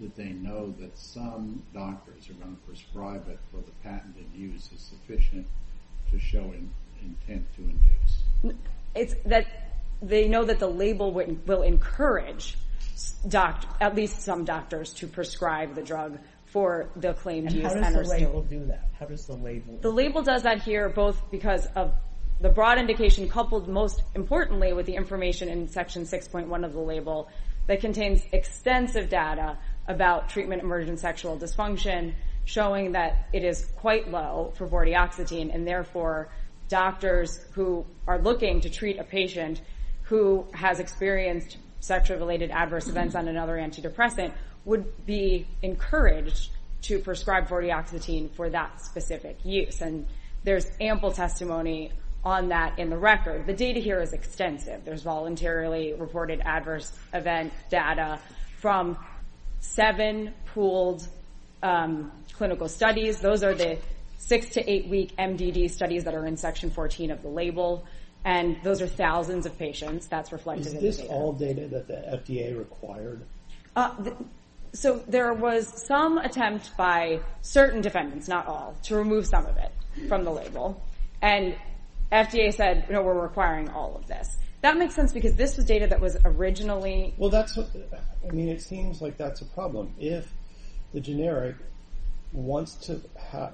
that 0.00 0.16
they 0.16 0.30
know 0.30 0.74
that 0.80 0.96
some 0.98 1.62
doctors 1.72 2.28
are 2.28 2.34
going 2.34 2.56
to 2.56 2.62
prescribe 2.62 3.28
it 3.28 3.38
for 3.50 3.58
the 3.58 3.72
patented 3.82 4.26
use 4.34 4.68
is 4.74 4.80
sufficient 4.80 5.46
to 6.10 6.18
show 6.18 6.52
intent 7.02 7.46
to 7.56 7.62
induce? 7.62 8.22
They 10.02 10.28
know 10.28 10.44
that 10.44 10.58
the 10.58 10.68
label 10.68 11.12
will 11.12 11.62
encourage 11.62 12.58
at 13.80 13.94
least 13.94 14.20
some 14.20 14.44
doctors 14.44 14.92
to 14.94 15.06
prescribe 15.06 15.74
the 15.74 15.82
drug 15.82 16.18
for 16.46 16.90
the 16.96 17.14
claimed 17.14 17.52
use. 17.52 17.72
And 17.72 17.84
how 17.84 17.92
does 17.92 18.08
the 18.08 18.14
label 18.14 18.42
do 18.42 18.64
that? 18.66 18.88
How 18.98 19.06
does 19.06 19.26
the 19.26 19.34
label... 19.36 19.78
The 19.80 19.90
label 19.90 20.22
does 20.22 20.42
that 20.42 20.62
here 20.62 20.88
both 20.88 21.30
because 21.30 21.66
of 21.76 21.94
the 22.40 22.50
broad 22.50 22.78
indication 22.78 23.28
coupled 23.28 23.68
most 23.68 24.02
importantly 24.14 24.72
with 24.72 24.86
the 24.86 24.96
information 24.96 25.48
in 25.48 25.68
Section 25.68 26.02
6.1 26.02 26.64
of 26.64 26.72
the 26.72 26.80
label 26.80 27.28
that 27.68 27.80
contains 27.80 28.22
extensive 28.32 29.08
data 29.08 29.56
about 29.86 30.28
treatment-emergent 30.28 30.98
sexual 30.98 31.38
dysfunction 31.38 32.14
showing 32.44 32.92
that 32.92 33.28
it 33.32 33.44
is 33.44 33.66
quite 33.76 34.10
low 34.10 34.52
for 34.56 34.66
vortioxetine, 34.66 35.54
and 35.54 35.66
therefore 35.66 36.28
doctors 36.68 37.38
who 37.52 37.86
are 38.08 38.20
looking 38.20 38.60
to 38.60 38.68
treat 38.68 38.98
a 38.98 39.04
patient 39.04 39.60
who 40.12 40.44
has 40.52 40.78
experienced 40.78 41.56
sexually-related 41.80 42.50
adverse 42.50 42.86
events 42.86 43.14
on 43.14 43.28
another 43.28 43.54
antidepressant 43.54 44.30
would 44.66 45.06
be 45.06 45.46
encouraged 45.62 46.50
to 46.82 46.98
prescribe 46.98 47.48
vortioxetine 47.48 48.30
for 48.32 48.50
that 48.50 48.78
specific 48.84 49.38
use. 49.42 49.80
And 49.80 50.06
there's 50.44 50.66
ample 50.82 51.12
testimony 51.12 51.92
on 52.22 52.50
that 52.50 52.78
in 52.78 52.90
the 52.90 52.98
record. 52.98 53.46
The 53.46 53.54
data 53.54 53.80
here 53.80 54.02
is 54.02 54.12
extensive. 54.12 54.84
There's 54.84 55.00
voluntarily 55.00 55.94
reported 55.94 56.42
adverse 56.44 56.92
event 57.14 57.50
data 57.70 58.20
from 58.58 58.98
seven 59.60 60.34
pooled 60.52 61.08
um, 61.62 62.12
clinical 62.34 62.68
studies. 62.68 63.18
Those 63.18 63.42
are 63.42 63.54
the 63.54 63.78
six 64.18 64.50
to 64.50 64.70
eight 64.70 64.88
week 64.88 65.16
MDD 65.16 65.70
studies 65.70 66.04
that 66.04 66.12
are 66.12 66.26
in 66.26 66.36
Section 66.36 66.70
14 66.70 67.12
of 67.12 67.22
the 67.22 67.28
label, 67.28 67.86
and 68.24 68.56
those 68.62 68.80
are 68.80 68.86
thousands 68.86 69.46
of 69.46 69.58
patients. 69.58 70.06
That's 70.06 70.32
reflected 70.32 70.68
in 70.68 70.74
the 70.74 70.80
data. 70.80 70.88
Is 70.88 70.98
this 70.98 71.06
all 71.08 71.32
data 71.32 71.66
that 71.68 71.88
the 71.88 71.94
FDA 71.94 72.56
required? 72.56 73.22
Uh, 73.74 74.10
so 74.72 75.02
there 75.08 75.32
was 75.32 75.86
some 75.86 76.18
attempt 76.18 76.76
by 76.76 77.20
certain 77.42 77.80
defendants, 77.80 78.28
not 78.28 78.46
all, 78.46 78.76
to 78.84 78.96
remove 78.96 79.26
some 79.26 79.46
of 79.46 79.56
it 79.56 79.72
from 80.08 80.24
the 80.24 80.30
label, 80.30 80.82
and 81.20 81.54
FDA 82.10 82.52
said, 82.52 82.88
no, 82.90 83.02
we're 83.02 83.20
requiring 83.20 83.68
all 83.70 83.96
of 83.96 84.06
this. 84.06 84.36
That 84.60 84.76
makes 84.76 84.94
sense 84.94 85.12
because 85.12 85.34
this 85.34 85.56
was 85.56 85.66
data 85.66 85.88
that 85.88 86.00
was 86.00 86.16
originally... 86.24 87.14
Well, 87.16 87.30
that's, 87.30 87.58
I 87.58 88.32
mean, 88.32 88.48
it 88.48 88.62
seems 88.62 89.02
like 89.02 89.16
that's 89.16 89.40
a 89.40 89.44
problem. 89.46 89.94
If 89.98 90.32
the 90.94 91.00
generic 91.00 91.56
wants 92.32 92.74
to 92.86 93.00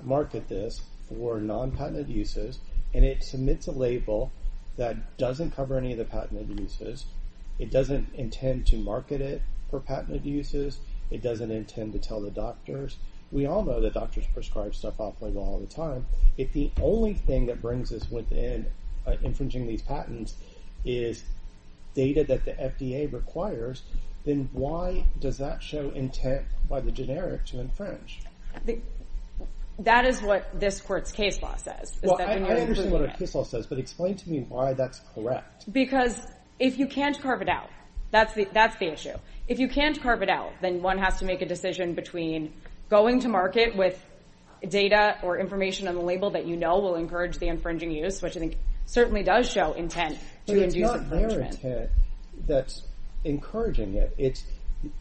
market 0.03 0.49
this 0.49 0.81
for 1.09 1.41
non-patented 1.41 2.09
uses, 2.09 2.59
and 2.95 3.05
it 3.05 3.25
submits 3.25 3.69
a 3.69 3.73
label 3.73 4.31
that 4.79 5.19
doesn't 5.19 5.55
cover 5.55 5.77
any 5.77 5.93
of 5.93 5.99
the 5.99 6.05
patented 6.05 6.59
uses, 6.59 7.05
it 7.59 7.71
doesn't 7.71 8.15
intend 8.15 8.67
to 8.69 8.77
market 8.77 9.21
it 9.21 9.43
for 9.71 9.81
patented 9.81 10.25
uses, 10.25 10.79
it 11.11 11.23
doesn't 11.23 11.51
intend 11.51 11.93
to 11.93 11.99
tell 11.99 12.21
the 12.21 12.31
doctors. 12.31 12.97
We 13.31 13.45
all 13.45 13.63
know 13.63 13.81
that 13.81 13.93
doctors 13.93 14.27
prescribe 14.33 14.75
stuff 14.75 14.99
off-label 14.99 15.43
all 15.43 15.59
the 15.59 15.67
time. 15.67 16.07
If 16.39 16.53
the 16.53 16.71
only 16.81 17.15
thing 17.15 17.47
that 17.47 17.61
brings 17.61 17.93
us 17.93 18.11
within 18.11 18.67
uh, 19.07 19.17
infringing 19.23 19.67
these 19.67 19.83
patents 19.83 20.35
is 20.85 21.25
data 21.95 22.25
that 22.25 22.45
the 22.45 22.53
FDA 22.53 23.13
requires, 23.13 23.83
then 24.25 24.49
why 24.53 25.05
does 25.19 25.39
that 25.39 25.63
show 25.63 25.91
intent 25.91 26.47
by 26.69 26.81
the 26.81 26.93
generic 26.93 27.45
to 27.47 27.61
infringe? 27.61 28.21
That 29.81 30.07
is 30.07 30.21
what 30.21 30.59
this 30.59 30.81
court's 30.81 31.13
case 31.13 31.41
law 31.41 31.57
says. 31.57 31.97
Well, 32.03 32.21
I 32.21 32.35
understand 32.35 32.91
what 32.91 33.05
a 33.05 33.09
case 33.17 33.35
law 33.35 33.45
says, 33.45 33.67
but 33.67 33.79
explain 33.79 34.17
to 34.17 34.31
me 34.31 34.45
why 34.49 34.75
that's 34.75 35.01
correct. 35.15 35.73
Because 35.73 36.27
if 36.59 36.79
you 36.79 36.89
can't 36.89 37.21
carve 37.21 37.43
it 37.43 37.49
out, 37.49 37.71
that's 38.11 38.35
the 38.35 38.93
issue. 38.93 39.15
If 39.47 39.59
you 39.59 39.69
can't 39.69 40.01
carve 40.03 40.23
it 40.23 40.29
out, 40.29 40.53
then 40.61 40.83
one 40.83 40.99
has 40.99 41.21
to 41.21 41.25
make 41.25 41.43
a 41.43 41.47
decision 41.47 41.95
between 41.95 42.53
going 42.91 43.21
to 43.21 43.29
market 43.29 43.77
with 43.77 44.05
data 44.69 45.19
or 45.23 45.39
information 45.39 45.87
on 45.87 45.95
the 45.95 46.01
label 46.01 46.31
that 46.31 46.45
you 46.47 46.57
know 46.57 46.81
will 46.81 46.97
encourage 46.97 47.39
the 47.39 47.47
infringing 47.47 47.93
use, 47.93 48.21
which 48.21 48.37
I 48.37 48.41
think 48.41 48.57
certainly 48.87 49.23
does 49.23 49.49
show 49.49 49.75
intent 49.75 50.19
to 50.47 50.63
induce 50.63 50.91
infringement. 50.91 51.11
But 51.11 51.19
it's 51.19 51.31
not 51.31 51.63
their 51.63 51.77
intent 51.77 51.91
that's 52.47 52.83
encouraging 53.25 53.95
it. 53.95 54.43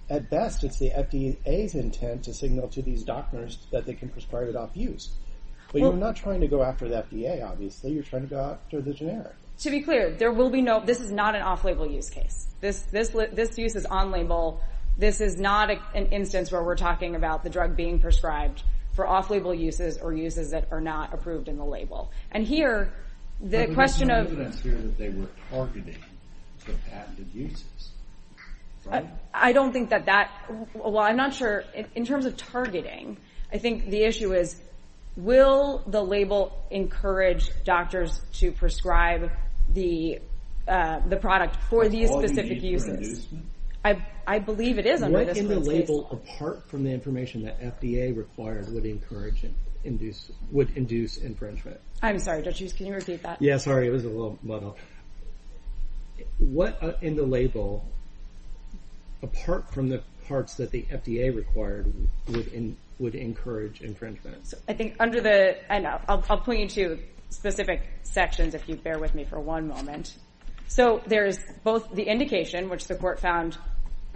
At 0.09 0.29
best, 0.29 0.63
it's 0.63 0.79
the 0.79 0.89
FDA's 0.89 1.75
intent 1.75 2.23
to 2.23 2.33
signal 2.33 2.67
to 2.69 2.81
these 2.81 3.03
doctors 3.03 3.59
that 3.71 3.85
they 3.85 3.93
can 3.93 4.09
prescribe 4.09 4.47
it 4.47 4.55
off-use. 4.55 5.11
But 5.71 5.81
you're 5.81 5.93
not 5.93 6.15
trying 6.15 6.41
to 6.41 6.47
go 6.47 6.63
after 6.63 6.87
the 6.87 7.03
FDA, 7.03 7.43
obviously. 7.43 7.91
You're 7.91 8.03
trying 8.03 8.23
to 8.23 8.27
go 8.27 8.39
after 8.39 8.81
the 8.81 8.93
generic. 8.93 9.33
To 9.59 9.69
be 9.69 9.81
clear, 9.81 10.11
there 10.11 10.31
will 10.31 10.49
be 10.49 10.61
no... 10.61 10.79
This 10.79 10.99
is 10.99 11.11
not 11.11 11.35
an 11.35 11.41
off-label 11.41 11.89
use 11.89 12.09
case. 12.09 12.47
This 12.61 12.85
use 12.93 13.75
is 13.75 13.85
on-label. 13.85 14.61
This 14.97 15.21
is 15.21 15.37
not 15.37 15.69
an 15.69 16.07
instance 16.07 16.51
where 16.51 16.63
we're 16.63 16.75
talking 16.77 17.15
about 17.15 17.43
the 17.43 17.49
drug 17.49 17.75
being 17.75 17.99
prescribed 17.99 18.63
for 18.93 19.05
off-label 19.07 19.53
uses 19.53 19.97
or 19.99 20.13
uses 20.13 20.51
that 20.51 20.69
are 20.71 20.81
not 20.81 21.13
approved 21.13 21.49
in 21.49 21.57
the 21.57 21.65
label. 21.65 22.11
And 22.31 22.43
here, 22.43 22.93
the 23.41 23.67
question 23.73 24.09
of... 24.09 24.29
But 24.29 24.37
there's 24.37 24.37
no 24.37 24.45
evidence 24.47 24.63
here 24.63 24.75
that 24.75 24.97
they 24.97 25.09
were 25.09 25.27
targeting 25.51 26.03
the 26.65 26.73
patented 26.89 27.27
uses, 27.33 27.89
right? 28.89 29.07
I 29.33 29.53
don't 29.53 29.71
think 29.71 29.89
that 29.89 30.05
that... 30.05 30.31
Well, 30.73 30.99
I'm 30.99 31.17
not 31.17 31.33
sure. 31.33 31.63
In 31.95 32.05
terms 32.05 32.25
of 32.25 32.37
targeting, 32.37 33.17
I 33.51 33.57
think 33.57 33.89
the 33.89 34.03
issue 34.03 34.33
is, 34.33 34.55
will 35.15 35.83
the 35.87 36.01
label 36.01 36.65
encourage 36.71 37.49
doctors 37.63 38.21
to 38.33 38.51
prescribe 38.51 39.31
the 39.73 40.19
uh, 40.67 40.99
product 41.21 41.57
for 41.69 41.87
these 41.87 42.09
specific 42.09 42.61
uses? 42.61 43.27
I 44.27 44.39
believe 44.39 44.77
it 44.77 44.85
is 44.85 45.01
under 45.01 45.23
this 45.23 45.37
case. 45.37 45.43
What 45.47 45.57
in 45.57 45.63
the 45.63 45.69
label, 45.69 46.09
apart 46.11 46.69
from 46.69 46.83
the 46.83 46.91
information 46.91 47.43
that 47.43 47.61
FDA 47.61 48.15
required, 48.15 48.71
would 48.73 48.85
encourage 48.85 49.45
induce 49.85 51.17
infringement? 51.17 51.79
I'm 52.03 52.19
sorry, 52.19 52.41
Judge 52.41 52.59
Hughes, 52.59 52.73
can 52.73 52.87
you 52.87 52.93
repeat 52.93 53.23
that? 53.23 53.41
Yeah, 53.41 53.55
sorry, 53.55 53.87
it 53.87 53.91
was 53.91 54.03
a 54.03 54.09
little 54.09 54.37
muddled. 54.43 54.77
What 56.39 56.83
uh, 56.83 56.93
in 57.01 57.15
the 57.15 57.23
label, 57.23 57.85
apart 59.23 59.73
from 59.73 59.89
the 59.89 60.01
parts 60.27 60.55
that 60.55 60.71
the 60.71 60.83
FDA 60.83 61.33
required, 61.35 61.93
would 62.99 63.15
encourage 63.15 63.81
infringement? 63.81 64.53
I 64.67 64.73
think 64.73 64.95
under 64.99 65.21
the... 65.21 65.57
and 65.71 65.87
I'll 65.87 66.21
point 66.21 66.75
you 66.75 66.95
to 66.95 66.99
specific 67.29 67.81
sections, 68.03 68.53
if 68.55 68.67
you 68.67 68.75
bear 68.75 68.99
with 68.99 69.13
me 69.15 69.23
for 69.25 69.39
one 69.39 69.67
moment. 69.67 70.15
So 70.67 71.01
there's 71.05 71.39
both 71.63 71.93
the 71.93 72.03
indication, 72.03 72.69
which 72.69 72.87
the 72.87 72.95
court 72.95 73.19
found 73.19 73.57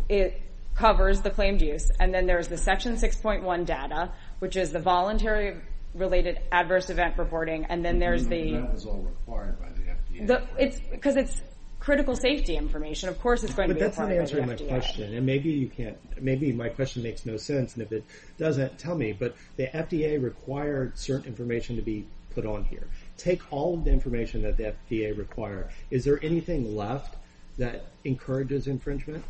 it 0.09 0.41
covers 0.75 1.21
the 1.21 1.29
claimed 1.29 1.61
use, 1.61 1.89
and 1.99 2.13
then 2.13 2.25
there's 2.25 2.47
the 2.47 2.57
Section 2.57 2.95
6.1 2.95 3.65
data, 3.65 4.11
which 4.39 4.55
is 4.55 4.71
the 4.71 4.79
voluntary-related 4.79 6.39
adverse 6.51 6.89
event 6.89 7.17
reporting, 7.17 7.65
and 7.65 7.83
then 7.83 7.99
there's 7.99 8.27
mm-hmm. 8.27 8.55
the... 8.55 8.61
That 8.61 8.73
was 8.73 8.85
all 8.85 9.01
required 9.01 9.59
by 9.59 9.69
the 9.69 10.23
FDA. 10.23 10.89
Because 10.91 11.15
it's 11.15 11.41
critical 11.81 12.15
safety 12.15 12.55
information. 12.55 13.09
Of 13.09 13.19
course 13.19 13.43
it's 13.43 13.53
going 13.55 13.67
to 13.69 13.75
be 13.75 13.81
required 13.81 14.07
by 14.07 14.13
the 14.13 14.21
FDA. 14.21 14.21
But 14.21 14.25
that's 14.25 14.35
not 14.35 14.45
answering 14.45 14.69
my 14.69 14.79
question. 14.79 15.13
And 15.15 15.25
maybe 15.25 15.49
you 15.49 15.67
can't... 15.67 15.97
Maybe 16.21 16.53
my 16.53 16.69
question 16.69 17.01
makes 17.01 17.25
no 17.25 17.37
sense, 17.37 17.73
and 17.73 17.81
if 17.81 17.91
it 17.91 18.05
doesn't, 18.37 18.77
tell 18.77 18.95
me. 18.95 19.11
But 19.11 19.35
the 19.57 19.65
FDA 19.67 20.21
required 20.21 20.97
certain 20.97 21.25
information 21.25 21.75
to 21.77 21.81
be 21.81 22.05
put 22.35 22.45
on 22.45 22.63
here. 22.65 22.87
Take 23.17 23.41
all 23.51 23.73
of 23.73 23.83
the 23.83 23.91
information 23.91 24.43
that 24.43 24.57
the 24.57 24.73
FDA 24.89 25.17
required. 25.17 25.69
Is 25.89 26.05
there 26.05 26.19
anything 26.23 26.77
left 26.77 27.15
that 27.57 27.85
encourages 28.05 28.67
infringement? 28.67 29.25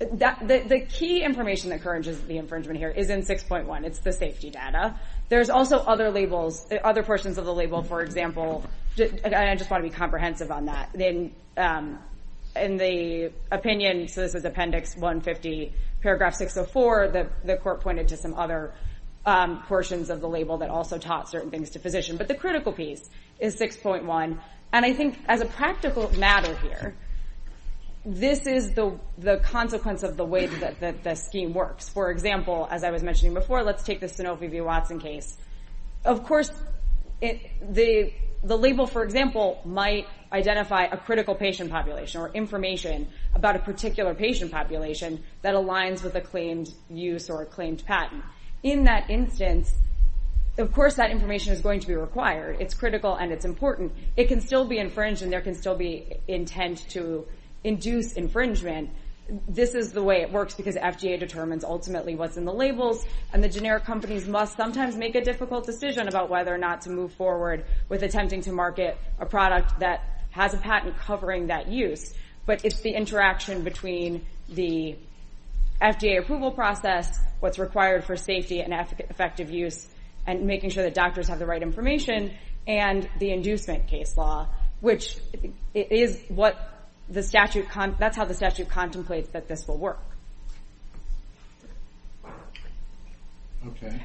The 0.00 0.86
key 0.88 1.22
information 1.22 1.70
that 1.70 1.76
encourages 1.76 2.20
the 2.22 2.36
infringement 2.38 2.78
here 2.78 2.90
is 2.90 3.10
in 3.10 3.22
6.1. 3.22 3.84
It's 3.84 4.00
the 4.00 4.12
safety 4.12 4.50
data. 4.50 4.96
There's 5.30 5.48
also 5.48 5.78
other 5.78 6.10
labels, 6.10 6.66
other 6.84 7.02
portions 7.02 7.38
of 7.38 7.46
the 7.46 7.54
label, 7.54 7.82
for 7.82 8.02
example... 8.02 8.64
I 8.98 9.54
just 9.54 9.70
want 9.70 9.84
to 9.84 9.88
be 9.88 9.94
comprehensive 9.94 10.50
on 10.50 10.66
that. 10.66 10.94
In 10.96 11.32
um, 11.56 12.00
the 12.54 13.32
opinion, 13.50 14.08
so 14.08 14.20
this 14.20 14.34
is 14.34 14.44
Appendix 14.44 14.96
150, 14.96 15.72
Paragraph 16.02 16.34
604, 16.34 17.28
the 17.44 17.56
court 17.58 17.80
pointed 17.80 18.08
to 18.08 18.16
some 18.16 18.34
other 18.34 18.74
um, 19.24 19.62
portions 19.62 20.10
of 20.10 20.20
the 20.20 20.28
label 20.28 20.58
that 20.58 20.70
also 20.70 20.98
taught 20.98 21.28
certain 21.28 21.50
things 21.50 21.70
to 21.70 21.78
physicians. 21.78 22.18
But 22.18 22.28
the 22.28 22.34
critical 22.34 22.72
piece 22.72 23.08
is 23.38 23.56
6.1. 23.56 24.38
And 24.72 24.84
I 24.84 24.92
think 24.92 25.18
as 25.28 25.40
a 25.40 25.46
practical 25.46 26.10
matter 26.18 26.54
here, 26.56 26.94
this 28.04 28.46
is 28.46 28.72
the 28.72 29.40
consequence 29.42 30.02
of 30.02 30.16
the 30.16 30.24
way 30.24 30.46
that 30.46 31.02
the 31.04 31.14
scheme 31.14 31.52
works. 31.52 31.88
For 31.88 32.10
example, 32.10 32.66
as 32.70 32.82
I 32.84 32.90
was 32.90 33.02
mentioning 33.02 33.34
before, 33.34 33.62
let's 33.62 33.82
take 33.82 34.00
the 34.00 34.06
Sanofi 34.06 34.50
v. 34.50 34.60
Watson 34.60 34.98
case. 34.98 35.36
Of 36.04 36.24
course, 36.24 36.50
the 37.20 38.12
label, 38.42 38.86
for 38.86 39.04
example, 39.04 39.60
might 39.66 40.06
identify 40.32 40.84
a 40.84 40.96
critical 40.96 41.34
patient 41.34 41.70
population 41.70 42.22
or 42.22 42.30
information 42.32 43.08
about 43.34 43.56
a 43.56 43.58
particular 43.58 44.14
patient 44.14 44.50
population 44.50 45.22
that 45.42 45.54
aligns 45.54 46.02
with 46.02 46.14
a 46.14 46.20
claimed 46.20 46.72
use 46.88 47.28
or 47.28 47.42
a 47.42 47.46
claimed 47.46 47.84
patent. 47.84 48.24
In 48.62 48.84
that 48.84 49.10
instance, 49.10 49.74
of 50.56 50.72
course 50.72 50.94
that 50.94 51.10
information 51.10 51.52
is 51.52 51.60
going 51.60 51.80
to 51.80 51.86
be 51.86 51.94
required. 51.94 52.56
It's 52.60 52.74
critical 52.74 53.14
and 53.14 53.32
it's 53.32 53.44
important. 53.44 53.92
It 54.16 54.28
can 54.28 54.40
still 54.40 54.64
be 54.64 54.78
infringed 54.78 55.22
and 55.22 55.32
there 55.32 55.40
can 55.40 55.54
still 55.54 55.76
be 55.76 56.14
intent 56.28 56.88
to 56.90 57.26
induce 57.64 58.14
infringement. 58.14 58.90
This 59.48 59.74
is 59.74 59.92
the 59.92 60.02
way 60.02 60.22
it 60.22 60.32
works 60.32 60.54
because 60.54 60.74
FDA 60.74 61.18
determines 61.18 61.62
ultimately 61.62 62.16
what's 62.16 62.36
in 62.36 62.44
the 62.44 62.52
labels 62.52 63.06
and 63.32 63.44
the 63.44 63.48
generic 63.48 63.84
companies 63.84 64.26
must 64.26 64.56
sometimes 64.56 64.96
make 64.96 65.14
a 65.14 65.20
difficult 65.20 65.66
decision 65.66 66.08
about 66.08 66.30
whether 66.30 66.52
or 66.52 66.58
not 66.58 66.80
to 66.82 66.90
move 66.90 67.12
forward 67.12 67.64
with 67.88 68.02
attempting 68.02 68.40
to 68.42 68.52
market 68.52 68.98
a 69.20 69.26
product 69.26 69.78
that 69.80 70.24
has 70.30 70.54
a 70.54 70.58
patent 70.58 70.96
covering 70.98 71.48
that 71.48 71.68
use. 71.68 72.12
But 72.46 72.64
it's 72.64 72.80
the 72.80 72.90
interaction 72.90 73.62
between 73.62 74.26
the 74.48 74.96
FDA 75.80 76.18
approval 76.18 76.50
process, 76.50 77.18
what's 77.40 77.58
required 77.58 78.04
for 78.04 78.16
safety 78.16 78.60
and 78.60 78.72
effective 78.72 79.50
use, 79.50 79.88
and 80.26 80.46
making 80.46 80.70
sure 80.70 80.82
that 80.82 80.94
doctors 80.94 81.28
have 81.28 81.38
the 81.38 81.46
right 81.46 81.62
information, 81.62 82.32
and 82.66 83.08
the 83.18 83.30
inducement 83.30 83.88
case 83.88 84.16
law, 84.16 84.48
which 84.80 85.16
is 85.74 86.20
what 86.28 86.79
the 87.10 87.22
statute, 87.22 87.66
that's 87.98 88.16
how 88.16 88.24
the 88.24 88.34
statute 88.34 88.68
contemplates 88.68 89.30
that 89.30 89.48
this 89.48 89.66
will 89.66 89.78
work. 89.78 90.00
Okay. 93.66 94.00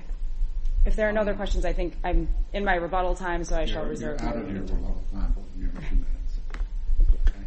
If 0.85 0.95
there 0.95 1.07
are 1.07 1.11
no 1.11 1.21
other 1.21 1.33
questions, 1.33 1.65
I 1.65 1.73
think 1.73 1.95
I'm 2.03 2.27
in 2.53 2.65
my 2.65 2.75
rebuttal 2.75 3.15
time, 3.15 3.43
so 3.43 3.55
I 3.55 3.65
shall 3.65 3.85
reserve 3.85 4.19
You're 4.21 4.29
out 4.29 4.37
of 4.37 4.51
your 4.51 4.61
rebuttal 4.61 5.03
time, 5.13 5.33
but 5.35 5.43
we'll 5.55 5.67
give 5.67 5.73
you 5.73 5.89
two 5.89 5.95
minutes. 5.95 6.39
Okay. 7.27 7.39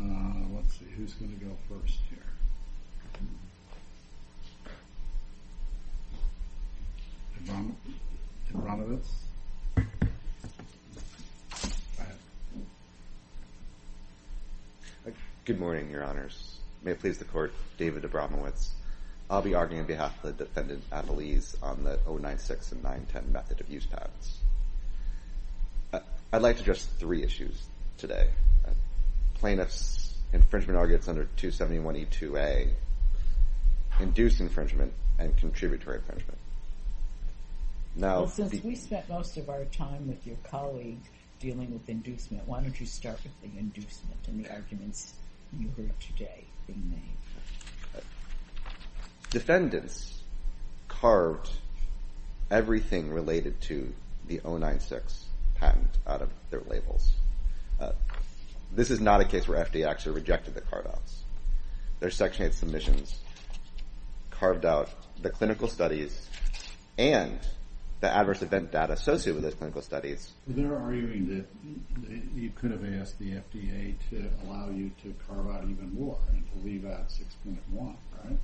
Uh, 0.00 0.56
let's 0.56 0.74
see, 0.74 0.86
who's 0.96 1.14
going 1.14 1.38
to 1.38 1.44
go 1.44 1.56
first 1.68 1.98
here? 2.10 2.18
Abramowitz? 8.54 9.08
Go 9.76 9.82
ahead. 11.98 12.16
Good 15.46 15.60
morning, 15.60 15.90
Your 15.92 16.02
Honors. 16.02 16.58
May 16.82 16.90
it 16.90 16.98
please 16.98 17.18
the 17.18 17.24
Court, 17.24 17.52
David 17.78 18.02
Abramowitz. 18.02 18.70
I'll 19.30 19.42
be 19.42 19.54
arguing 19.54 19.82
on 19.82 19.86
behalf 19.86 20.12
of 20.24 20.36
the 20.36 20.44
defendant, 20.44 20.82
Appellees, 20.90 21.54
on 21.62 21.84
the 21.84 22.00
096 22.04 22.72
and 22.72 22.82
910 22.82 23.32
method 23.32 23.60
of 23.60 23.70
use 23.70 23.86
patents. 23.86 24.38
Uh, 25.92 26.00
I'd 26.32 26.42
like 26.42 26.56
to 26.56 26.62
address 26.62 26.84
three 26.98 27.22
issues 27.22 27.64
today. 27.96 28.30
Uh, 28.66 28.70
plaintiff's 29.34 30.18
infringement 30.32 30.80
arguments 30.80 31.06
under 31.06 31.28
271E2A, 31.36 32.70
induced 34.00 34.40
infringement, 34.40 34.92
and 35.20 35.36
contributory 35.36 35.98
infringement. 35.98 36.38
Now, 37.94 38.18
Well, 38.18 38.28
since 38.28 38.64
we 38.64 38.74
spent 38.74 39.08
most 39.08 39.36
of 39.36 39.48
our 39.48 39.64
time 39.66 40.08
with 40.08 40.26
your 40.26 40.38
colleague 40.42 41.02
dealing 41.38 41.72
with 41.72 41.88
inducement, 41.88 42.48
why 42.48 42.62
don't 42.62 42.80
you 42.80 42.86
start 42.86 43.20
with 43.22 43.52
the 43.52 43.56
inducement 43.60 44.26
and 44.26 44.44
the 44.44 44.50
arguments 44.50 45.14
you 45.58 45.68
heard 45.76 45.98
today 46.00 46.44
being 46.66 46.90
made? 46.90 47.16
defendants 49.30 50.22
carved 50.88 51.50
everything 52.50 53.12
related 53.12 53.60
to 53.60 53.92
the 54.28 54.40
096 54.44 55.26
patent 55.56 55.90
out 56.06 56.22
of 56.22 56.30
their 56.50 56.62
labels. 56.68 57.12
Uh, 57.80 57.92
this 58.72 58.90
is 58.90 59.00
not 59.00 59.20
a 59.20 59.24
case 59.24 59.46
where 59.46 59.62
FDA 59.62 59.86
actually 59.86 60.14
rejected 60.14 60.54
the 60.54 60.60
carve-outs. 60.60 61.22
Their 62.00 62.10
Section 62.10 62.46
8 62.46 62.54
submissions 62.54 63.20
carved 64.30 64.64
out 64.64 64.88
the 65.20 65.30
clinical 65.30 65.68
studies 65.68 66.28
and 66.98 67.38
the 68.00 68.14
adverse 68.14 68.42
event 68.42 68.72
data 68.72 68.92
associated 68.92 69.36
with 69.36 69.44
those 69.44 69.54
clinical 69.54 69.82
studies. 69.82 70.30
They're 70.46 70.76
arguing 70.76 71.28
that 71.28 71.46
you 72.34 72.50
could 72.50 72.70
have 72.70 72.84
asked 73.00 73.18
the 73.18 73.32
FDA 73.32 73.94
to 74.10 74.28
allow 74.44 74.68
you 74.70 74.90
to 75.02 75.14
carve 75.26 75.48
out 75.48 75.64
even 75.64 75.94
more 75.94 76.18
and 76.28 76.44
to 76.52 76.66
leave 76.66 76.84
out 76.84 77.08
6.1, 77.08 77.96
right? 78.24 78.38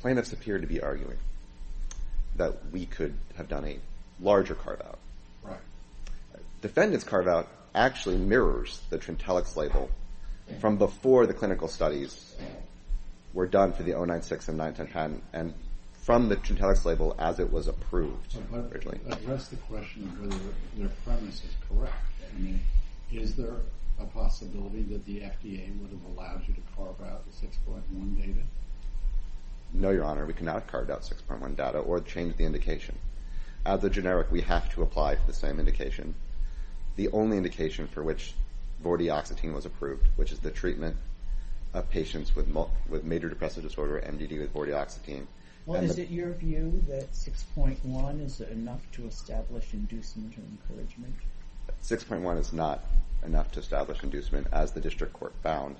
Plaintiffs 0.00 0.32
appear 0.32 0.58
to 0.58 0.66
be 0.66 0.80
arguing 0.80 1.18
that 2.36 2.70
we 2.72 2.86
could 2.86 3.14
have 3.36 3.48
done 3.48 3.66
a 3.66 3.78
larger 4.20 4.54
carve-out. 4.54 4.98
Right. 5.42 5.58
Defendants' 6.62 7.04
carve-out 7.04 7.48
actually 7.74 8.16
mirrors 8.16 8.80
the 8.88 8.98
Trintellix 8.98 9.56
label 9.56 9.90
from 10.60 10.78
before 10.78 11.26
the 11.26 11.34
clinical 11.34 11.68
studies 11.68 12.34
were 13.34 13.46
done 13.46 13.72
for 13.72 13.82
the 13.82 13.92
096 13.92 14.48
and 14.48 14.56
910 14.58 14.92
patent 14.92 15.22
and 15.32 15.52
from 16.02 16.28
the 16.28 16.36
Trintellix 16.36 16.84
label 16.84 17.14
as 17.18 17.38
it 17.38 17.52
was 17.52 17.68
approved 17.68 18.36
originally. 18.72 18.98
address 19.08 19.48
the 19.48 19.56
question 19.56 20.04
of 20.04 20.20
whether 20.20 20.42
their 20.76 20.88
premise 21.04 21.44
is 21.44 21.54
correct. 21.68 21.94
I 22.34 22.40
mean, 22.40 22.60
is 23.12 23.34
there 23.34 23.56
a 23.98 24.06
possibility 24.06 24.82
that 24.84 25.04
the 25.04 25.20
FDA 25.20 25.78
would 25.80 25.90
have 25.90 26.04
allowed 26.16 26.48
you 26.48 26.54
to 26.54 26.60
carve 26.74 27.00
out 27.02 27.24
the 27.26 27.46
6.1 27.46 28.16
data? 28.16 28.40
No, 29.72 29.90
Your 29.90 30.04
Honor, 30.04 30.26
we 30.26 30.32
cannot 30.32 30.66
carve 30.66 30.90
out 30.90 31.02
6.1 31.02 31.54
data 31.54 31.78
or 31.78 32.00
change 32.00 32.36
the 32.36 32.44
indication. 32.44 32.98
As 33.66 33.84
a 33.84 33.90
generic, 33.90 34.32
we 34.32 34.40
have 34.40 34.72
to 34.74 34.82
apply 34.82 35.16
for 35.16 35.26
the 35.26 35.34
same 35.34 35.60
indication. 35.60 36.14
The 36.96 37.08
only 37.12 37.36
indication 37.36 37.86
for 37.86 38.02
which 38.02 38.32
vortioxetine 38.82 39.52
was 39.52 39.66
approved, 39.66 40.08
which 40.16 40.32
is 40.32 40.38
the 40.38 40.50
treatment 40.50 40.96
of 41.74 41.88
patients 41.90 42.34
with 42.34 42.48
major 43.04 43.28
depressive 43.28 43.62
disorder, 43.62 44.02
MDD 44.04 44.40
with 44.40 44.54
vortioxetine. 44.54 45.26
Well, 45.66 45.82
is 45.82 45.98
it 45.98 46.10
your 46.10 46.32
view 46.32 46.82
that 46.88 47.12
6.1 47.12 48.24
is 48.24 48.40
enough 48.40 48.80
to 48.92 49.06
establish 49.06 49.72
inducement 49.72 50.34
or 50.36 50.42
encouragement? 50.42 51.14
6.1 51.82 52.38
is 52.38 52.52
not 52.52 52.82
enough 53.24 53.52
to 53.52 53.60
establish 53.60 54.02
inducement, 54.02 54.46
as 54.52 54.72
the 54.72 54.80
district 54.80 55.12
court 55.12 55.34
found. 55.42 55.76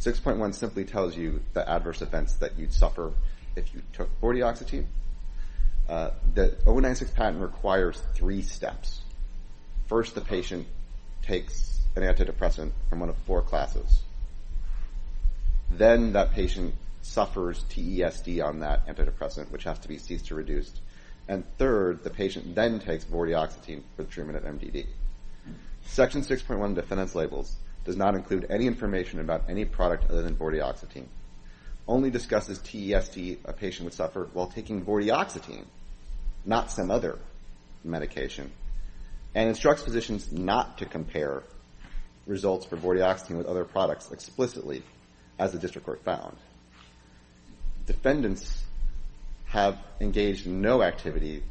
6.1 0.00 0.54
simply 0.54 0.84
tells 0.84 1.16
you 1.16 1.40
the 1.54 1.68
adverse 1.68 2.02
events 2.02 2.34
that 2.34 2.58
you'd 2.58 2.72
suffer 2.72 3.12
if 3.56 3.72
you 3.74 3.82
took 3.92 4.08
vortioxetine. 4.20 4.84
Uh, 5.88 6.10
the 6.34 6.56
096 6.66 7.10
patent 7.12 7.40
requires 7.40 8.00
three 8.14 8.42
steps. 8.42 9.00
First, 9.86 10.14
the 10.14 10.20
patient 10.20 10.66
takes 11.22 11.80
an 11.96 12.02
antidepressant 12.02 12.72
from 12.88 13.00
one 13.00 13.08
of 13.08 13.16
four 13.26 13.42
classes. 13.42 14.02
Then 15.70 16.12
that 16.12 16.32
patient 16.32 16.74
suffers 17.02 17.64
TESD 17.64 18.42
on 18.42 18.60
that 18.60 18.86
antidepressant, 18.86 19.50
which 19.50 19.64
has 19.64 19.78
to 19.80 19.88
be 19.88 19.98
ceased 19.98 20.30
or 20.32 20.36
reduced. 20.36 20.80
And 21.28 21.44
third, 21.58 22.02
the 22.02 22.10
patient 22.10 22.54
then 22.54 22.78
takes 22.78 23.04
vortioxetine 23.04 23.82
for 23.94 24.04
the 24.04 24.10
treatment 24.10 24.38
of 24.38 24.44
MDD. 24.44 24.86
Section 25.84 26.22
6.1 26.22 26.64
of 26.64 26.74
defendant's 26.74 27.14
labels 27.14 27.56
does 27.84 27.96
not 27.96 28.14
include 28.14 28.46
any 28.48 28.66
information 28.66 29.20
about 29.20 29.44
any 29.48 29.64
product 29.64 30.10
other 30.10 30.22
than 30.22 30.36
vortioxetine. 30.36 31.06
Only 31.88 32.10
discusses 32.10 32.60
TESD 32.60 33.38
a 33.44 33.52
patient 33.52 33.84
would 33.84 33.94
suffer 33.94 34.28
while 34.32 34.46
taking 34.46 34.84
vortioxetine, 34.84 35.64
not 36.44 36.70
some 36.70 36.90
other 36.90 37.18
medication. 37.84 38.50
And 39.34 39.48
instructs 39.48 39.82
physicians 39.82 40.30
not 40.30 40.78
to 40.78 40.86
compare 40.86 41.42
results 42.26 42.66
for 42.66 42.76
vortioxetine 42.76 43.38
with 43.38 43.46
other 43.46 43.64
products 43.64 44.12
explicitly, 44.12 44.82
as 45.38 45.52
the 45.52 45.58
district 45.58 45.86
court 45.86 46.04
found. 46.04 46.36
Defendants 47.86 48.64
have 49.46 49.78
engaged 50.00 50.46
in 50.46 50.60
no 50.60 50.82
activity 50.82 51.42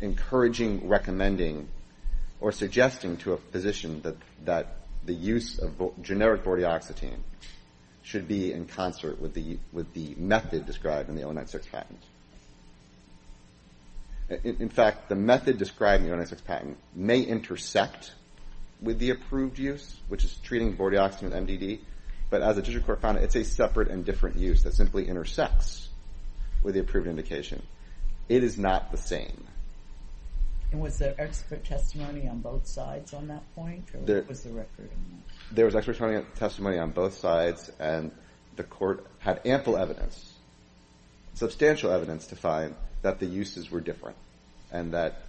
encouraging, 0.00 0.88
recommending, 0.88 1.68
or 2.40 2.52
suggesting 2.52 3.16
to 3.18 3.32
a 3.32 3.36
physician 3.36 4.02
that 4.44 4.66
the 5.04 5.14
use 5.14 5.58
of 5.58 6.02
generic 6.02 6.44
vortioxetine 6.44 7.18
should 8.02 8.28
be 8.28 8.52
in 8.52 8.66
concert 8.66 9.20
with 9.20 9.34
the 9.34 9.58
method 10.16 10.66
described 10.66 11.08
in 11.08 11.14
the 11.14 11.22
096 11.22 11.66
patent. 11.66 12.02
In 14.42 14.68
fact, 14.70 15.08
the 15.08 15.14
method 15.14 15.58
described 15.58 16.02
in 16.02 16.08
the 16.08 16.16
096 16.16 16.42
patent 16.42 16.78
may 16.94 17.20
intersect 17.20 18.12
with 18.82 18.98
the 18.98 19.10
approved 19.10 19.58
use, 19.58 19.96
which 20.08 20.24
is 20.24 20.34
treating 20.42 20.76
vortioxetine 20.76 21.22
with 21.22 21.32
MDD. 21.32 21.78
But 22.34 22.42
as 22.42 22.56
the 22.56 22.62
district 22.62 22.86
court 22.86 23.00
found, 23.00 23.18
it's 23.18 23.36
a 23.36 23.44
separate 23.44 23.92
and 23.92 24.04
different 24.04 24.38
use 24.38 24.64
that 24.64 24.74
simply 24.74 25.06
intersects 25.06 25.88
with 26.64 26.74
the 26.74 26.80
approved 26.80 27.06
indication. 27.06 27.62
It 28.28 28.42
is 28.42 28.58
not 28.58 28.90
the 28.90 28.96
same. 28.96 29.46
And 30.72 30.80
was 30.80 30.98
there 30.98 31.14
expert 31.16 31.64
testimony 31.64 32.26
on 32.26 32.40
both 32.40 32.66
sides 32.66 33.14
on 33.14 33.28
that 33.28 33.44
point? 33.54 33.84
Or 33.94 34.00
what 34.00 34.26
was 34.26 34.40
the 34.40 34.50
record 34.50 34.90
on 34.90 35.22
that? 35.28 35.54
There 35.54 35.64
was 35.64 35.76
expert 35.76 35.96
testimony 36.34 36.76
on 36.76 36.90
both 36.90 37.14
sides, 37.14 37.70
and 37.78 38.10
the 38.56 38.64
court 38.64 39.06
had 39.20 39.40
ample 39.44 39.76
evidence, 39.76 40.34
substantial 41.34 41.92
evidence 41.92 42.26
to 42.26 42.34
find 42.34 42.74
that 43.02 43.20
the 43.20 43.26
uses 43.26 43.70
were 43.70 43.80
different. 43.80 44.16
And 44.72 44.94
that 44.94 45.20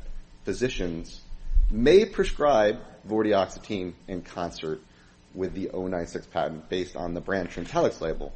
physicians 0.44 1.22
may 1.70 2.06
prescribe 2.06 2.80
vortioxetine 3.08 3.94
in 4.08 4.24
concert 4.24 4.82
with 5.36 5.54
the 5.54 5.70
096 5.74 6.28
patent 6.28 6.70
based 6.70 6.96
on 6.96 7.14
the 7.14 7.22
brand 7.22 7.50
Trintellix 7.50 8.02
label, 8.02 8.34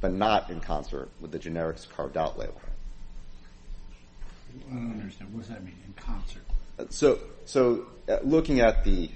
but 0.00 0.12
not 0.12 0.50
in 0.50 0.60
concert 0.60 1.08
with 1.20 1.32
the 1.32 1.38
generics 1.38 1.88
carved 1.88 2.16
out 2.16 2.38
label. 2.38 2.60
I 4.70 4.74
don't 4.74 5.00
understand. 5.00 5.32
What 5.32 5.40
does 5.40 5.48
that 5.48 5.64
mean, 5.64 5.74
in 5.86 5.92
concert? 5.94 6.42
So 6.90 7.86
uh, 8.08 8.18
looking 8.22 8.60
at 8.60 8.84
the 8.84 9.10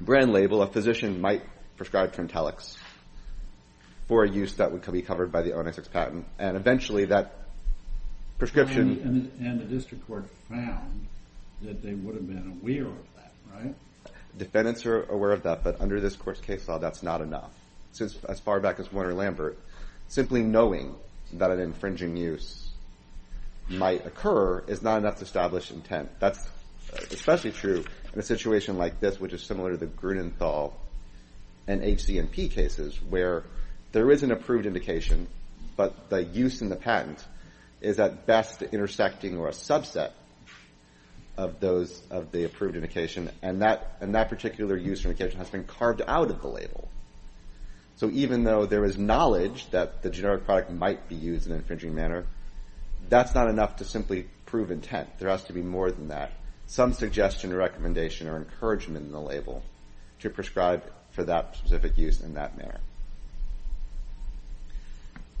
brand 0.00 0.32
label, 0.32 0.62
a 0.62 0.66
physician 0.66 1.20
might 1.20 1.42
prescribe 1.76 2.14
Trintellix 2.14 2.76
for 4.08 4.24
a 4.24 4.28
use 4.28 4.54
that 4.54 4.72
would 4.72 4.90
be 4.90 5.02
covered 5.02 5.30
by 5.30 5.42
the 5.42 5.50
096 5.50 5.88
patent. 5.88 6.26
And 6.38 6.56
eventually 6.56 7.04
that 7.06 7.36
prescription... 8.38 9.30
And 9.40 9.60
the 9.60 9.64
district 9.64 10.06
court 10.06 10.24
found 10.48 11.06
that 11.62 11.82
they 11.82 11.94
would 11.94 12.14
have 12.14 12.26
been 12.26 12.60
aware 12.60 12.86
of 12.86 12.96
that, 13.16 13.32
right? 13.54 13.74
Defendants 14.36 14.86
are 14.86 15.02
aware 15.04 15.32
of 15.32 15.42
that, 15.44 15.64
but 15.64 15.80
under 15.80 16.00
this 16.00 16.16
court's 16.16 16.40
case 16.40 16.66
law, 16.68 16.78
that's 16.78 17.02
not 17.02 17.20
enough. 17.20 17.50
Since 17.92 18.16
as 18.28 18.40
far 18.40 18.60
back 18.60 18.78
as 18.78 18.92
Warner-Lambert, 18.92 19.58
simply 20.08 20.42
knowing 20.42 20.94
that 21.34 21.50
an 21.50 21.60
infringing 21.60 22.16
use 22.16 22.68
might 23.68 24.06
occur 24.06 24.60
is 24.66 24.82
not 24.82 24.98
enough 24.98 25.16
to 25.16 25.24
establish 25.24 25.70
intent. 25.70 26.10
That's 26.18 26.48
especially 27.10 27.52
true 27.52 27.84
in 28.12 28.18
a 28.18 28.22
situation 28.22 28.78
like 28.78 29.00
this, 29.00 29.20
which 29.20 29.32
is 29.32 29.42
similar 29.42 29.72
to 29.72 29.76
the 29.76 29.86
Grunenthal 29.86 30.72
and 31.66 31.82
HZNP 31.82 32.50
cases, 32.50 33.00
where 33.08 33.44
there 33.92 34.10
is 34.10 34.22
an 34.22 34.32
approved 34.32 34.66
indication, 34.66 35.28
but 35.76 36.10
the 36.10 36.22
use 36.22 36.62
in 36.62 36.68
the 36.68 36.76
patent 36.76 37.24
is 37.80 37.98
at 37.98 38.26
best 38.26 38.62
intersecting 38.62 39.38
or 39.38 39.48
a 39.48 39.52
subset 39.52 40.10
of 41.36 41.60
those 41.60 42.02
of 42.10 42.32
the 42.32 42.44
approved 42.44 42.76
indication, 42.76 43.30
and 43.42 43.62
that 43.62 44.28
particular 44.28 44.76
use 44.76 45.04
or 45.04 45.08
indication 45.08 45.38
has 45.38 45.50
been 45.50 45.64
carved 45.64 46.02
out 46.06 46.30
of 46.30 46.42
the 46.42 46.48
label. 46.48 46.88
So 47.96 48.10
even 48.10 48.44
though 48.44 48.66
there 48.66 48.84
is 48.84 48.96
knowledge 48.96 49.68
that 49.70 50.02
the 50.02 50.10
generic 50.10 50.44
product 50.44 50.70
might 50.70 51.08
be 51.08 51.14
used 51.14 51.46
in 51.46 51.52
an 51.52 51.58
infringing 51.58 51.94
manner, 51.94 52.24
that's 53.08 53.34
not 53.34 53.48
enough 53.48 53.76
to 53.76 53.84
simply 53.84 54.26
prove 54.46 54.70
intent. 54.70 55.18
There 55.18 55.28
has 55.28 55.44
to 55.44 55.52
be 55.52 55.62
more 55.62 55.90
than 55.90 56.08
that. 56.08 56.32
Some 56.66 56.92
suggestion 56.92 57.52
or 57.52 57.56
recommendation 57.56 58.28
or 58.28 58.36
encouragement 58.36 59.04
in 59.04 59.12
the 59.12 59.20
label 59.20 59.62
to 60.20 60.30
prescribe 60.30 60.82
for 61.10 61.24
that 61.24 61.56
specific 61.56 61.98
use 61.98 62.20
in 62.20 62.34
that 62.34 62.56
manner. 62.56 62.80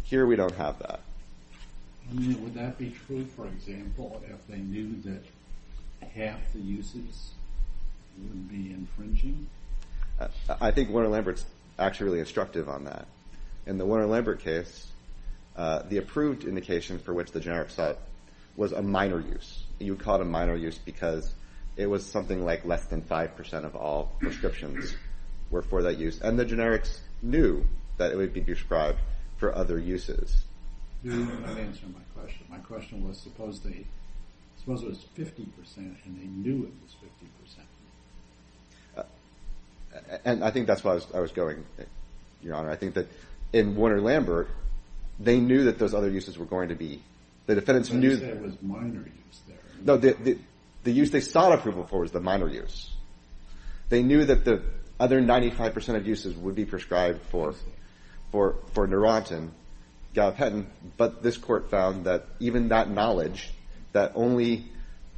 Here 0.04 0.26
we 0.26 0.36
don't 0.36 0.54
have 0.56 0.78
that. 0.80 1.00
I 2.10 2.14
mean, 2.14 2.42
would 2.42 2.54
that 2.54 2.76
be 2.76 2.90
true, 3.06 3.24
for 3.24 3.46
example, 3.46 4.20
if 4.28 4.46
they 4.48 4.58
knew 4.58 5.00
that 5.02 5.22
half 6.06 6.52
the 6.52 6.60
uses 6.60 7.30
would 8.18 8.48
be 8.48 8.72
infringing? 8.72 9.48
I 10.60 10.70
think 10.70 10.90
Warner-Lambert's 10.90 11.44
actually 11.78 12.06
really 12.06 12.20
instructive 12.20 12.68
on 12.68 12.84
that. 12.84 13.06
In 13.66 13.78
the 13.78 13.86
Warner-Lambert 13.86 14.40
case, 14.40 14.88
uh, 15.56 15.82
the 15.88 15.98
approved 15.98 16.44
indication 16.44 16.98
for 16.98 17.14
which 17.14 17.30
the 17.32 17.40
generic 17.40 17.70
sought 17.70 17.98
was 18.56 18.72
a 18.72 18.82
minor 18.82 19.20
use. 19.20 19.64
You 19.78 19.92
would 19.92 20.00
call 20.00 20.16
it 20.16 20.22
a 20.22 20.26
minor 20.26 20.54
use 20.54 20.78
because 20.78 21.32
it 21.76 21.86
was 21.86 22.04
something 22.04 22.44
like 22.44 22.64
less 22.64 22.84
than 22.86 23.02
5% 23.02 23.64
of 23.64 23.74
all 23.74 24.12
prescriptions 24.20 24.94
were 25.50 25.62
for 25.62 25.82
that 25.82 25.98
use, 25.98 26.20
and 26.20 26.38
the 26.38 26.44
generics 26.44 26.98
knew 27.22 27.64
that 27.96 28.12
it 28.12 28.16
would 28.16 28.32
be 28.32 28.40
prescribed 28.40 28.98
for 29.38 29.54
other 29.54 29.78
uses. 29.78 30.44
You 31.02 31.12
didn't 31.12 31.44
answer 31.58 31.86
my 31.86 32.00
question. 32.14 32.44
My 32.50 32.58
question 32.58 33.06
was, 33.06 33.18
suppose 33.18 33.60
it 34.66 34.68
was 34.68 35.04
50% 35.18 35.46
and 35.76 35.96
they 36.04 36.26
knew 36.26 36.64
it 36.64 36.72
was 36.82 36.94
50%. 38.96 39.04
Uh, 39.94 40.18
and 40.24 40.44
I 40.44 40.50
think 40.50 40.66
that's 40.66 40.84
why 40.84 40.98
I 41.14 41.20
was 41.20 41.32
going, 41.32 41.64
Your 42.42 42.54
Honor. 42.54 42.70
I 42.70 42.76
think 42.76 42.94
that 42.94 43.08
in 43.52 43.74
Warner-Lambert, 43.74 44.48
they 45.18 45.40
knew 45.40 45.64
that 45.64 45.78
those 45.78 45.94
other 45.94 46.08
uses 46.10 46.38
were 46.38 46.46
going 46.46 46.68
to 46.68 46.74
be, 46.74 47.02
the 47.46 47.54
defendants 47.54 47.90
knew... 47.90 48.10
But 48.10 48.20
you 48.22 48.28
said 48.28 48.36
it 48.36 48.42
was 48.42 48.62
minor 48.62 49.00
use 49.00 49.40
there. 49.48 49.56
No, 49.82 49.96
the 49.96 50.38
use 50.84 51.10
they 51.10 51.20
sought 51.20 51.52
approval 51.52 51.86
for 51.86 52.00
was 52.00 52.12
the 52.12 52.20
minor 52.20 52.48
use. 52.48 52.90
They 53.88 54.02
knew 54.02 54.24
that 54.24 54.44
the 54.44 54.62
other 54.98 55.20
95% 55.20 55.96
of 55.96 56.06
uses 56.06 56.36
would 56.36 56.54
be 56.54 56.64
prescribed 56.64 57.22
for 57.30 57.54
Neurontin, 58.32 59.50
Gabapentin, 60.14 60.66
but 60.96 61.22
this 61.22 61.36
court 61.36 61.70
found 61.70 62.04
that 62.04 62.26
even 62.38 62.68
that 62.68 62.88
knowledge, 62.90 63.50
that 63.92 64.12
only 64.14 64.70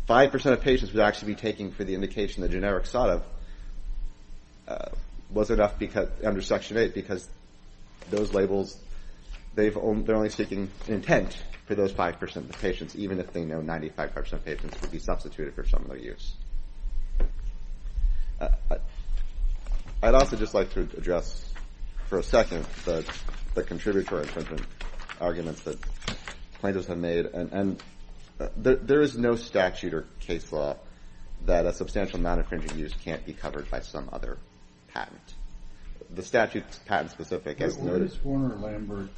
5% 0.09 0.53
of 0.53 0.61
patients 0.61 0.93
would 0.93 1.03
actually 1.03 1.35
be 1.35 1.41
taking 1.41 1.71
for 1.71 1.85
the 1.85 1.95
indication 1.95 2.43
the 2.43 2.49
generic 2.49 2.87
sought 2.87 3.11
of, 3.11 3.25
uh, 4.69 4.89
was 5.31 5.51
enough 5.51 5.79
because 5.79 6.09
under 6.25 6.43
Section 6.43 6.77
8 6.77 6.95
because 6.95 7.29
those 8.11 8.33
labels, 8.33 8.79
they're 9.55 9.77
only 9.77 10.29
seeking 10.29 10.71
intent 10.89 11.37
for 11.67 11.75
those 11.75 11.93
5% 11.93 12.37
of 12.37 12.49
the 12.49 12.59
patients, 12.59 12.97
even 12.97 13.19
if 13.19 13.33
they 13.33 13.45
know 13.45 13.61
95% 13.61 14.33
of 14.33 14.45
patients 14.45 14.81
would 14.81 14.91
be 14.91 14.99
substituted 14.99 15.55
for 15.55 15.67
some 15.67 15.85
other 15.87 15.97
use. 15.97 16.35
Uh, 18.41 18.49
uh, 18.71 18.77
I'd 20.03 20.15
also 20.15 20.37
just 20.37 20.53
like 20.53 20.73
to 20.73 20.81
address 20.81 21.49
for 22.09 22.19
a 22.19 22.23
second 22.23 22.67
the 22.85 23.05
the 23.55 23.63
contributory 23.63 24.23
infringement 24.23 24.63
arguments 25.21 25.63
that 25.63 25.79
plaintiffs 26.61 26.87
have 26.87 26.99
made. 26.99 27.27
And 27.27 27.83
there 28.57 29.01
is 29.01 29.17
no 29.17 29.37
statute 29.37 29.95
or 29.95 30.07
case 30.21 30.53
law 30.53 30.77
that 31.47 31.67
a 31.67 31.73
substantial 31.73 32.19
amount 32.19 32.41
of 32.41 32.53
infringing 32.53 32.79
use 32.79 32.95
can't 33.05 33.25
be 33.27 33.33
covered 33.33 33.71
by 33.71 33.81
some 33.81 34.09
other 34.13 34.39
patent. 34.89 35.35
The 36.15 36.23
statute's 36.23 36.79
patent-specific, 36.87 37.61
as 37.61 37.79
noted... 37.79 38.11
Does 38.11 38.25
Warner-Lambert 38.25 39.09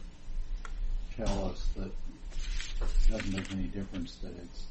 tell 1.16 1.46
us 1.46 1.66
that 1.76 1.86
it 1.86 3.10
doesn't 3.10 3.32
make 3.32 3.50
any 3.52 3.64
difference 3.64 4.16
that 4.16 4.32
it's 4.36 4.66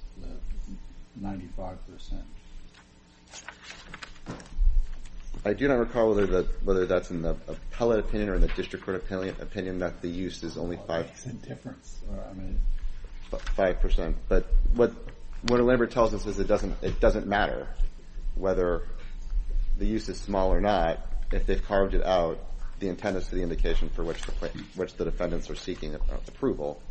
95%? 1.22 1.78
I 5.46 5.54
do 5.54 5.68
not 5.68 5.76
recall 5.76 6.10
whether 6.10 6.26
the 6.26 6.44
whether 6.64 6.86
that's 6.86 7.12
in 7.12 7.22
the 7.22 7.32
appellate 7.32 8.00
opinion 8.00 8.30
or 8.30 8.36
in 8.36 8.42
the 8.42 8.48
district 8.50 8.86
court 8.86 8.96
opinion 8.96 9.80
that 9.80 10.02
the 10.02 10.08
use 10.08 10.42
is 10.42 10.58
only 10.58 10.78
5%. 10.78 10.90
It 10.90 11.06
makes 11.08 11.26
a 11.26 11.30
difference. 11.30 12.00
5%. 13.42 14.14
But 14.28 14.46
what 14.74 14.94
Warner-Lambert 15.48 15.92
tells 15.92 16.14
us 16.14 16.26
is 16.26 16.40
it 16.40 16.48
doesn't 16.48 17.28
matter 17.28 17.68
whether 18.36 18.84
the 19.78 19.86
use 19.86 20.10
is 20.10 20.20
small 20.20 20.54
or 20.54 20.62
not. 20.62 21.00
If 21.32 21.46
they've 21.46 21.64
carved 21.66 21.96
it 21.96 22.06
out, 22.06 22.40
the 22.80 22.90
intent 22.90 23.18
is 23.18 23.28
for 23.28 23.36
the 23.36 23.42
indication 23.44 23.90
for 23.90 24.04
which 24.04 24.22
the 24.96 25.06
defendants 25.06 25.50
are 25.50 25.56
seeking 25.56 25.96
approval, 25.96 26.82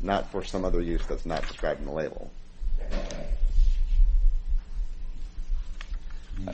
not 0.00 0.30
for 0.30 0.44
some 0.44 0.64
other 0.64 0.80
use 0.80 1.04
that's 1.06 1.26
not 1.26 1.46
described 1.46 1.80
in 1.80 1.86
the 1.86 1.92
label. 1.92 2.30
Mm-hmm. 6.40 6.48
Uh, 6.48 6.52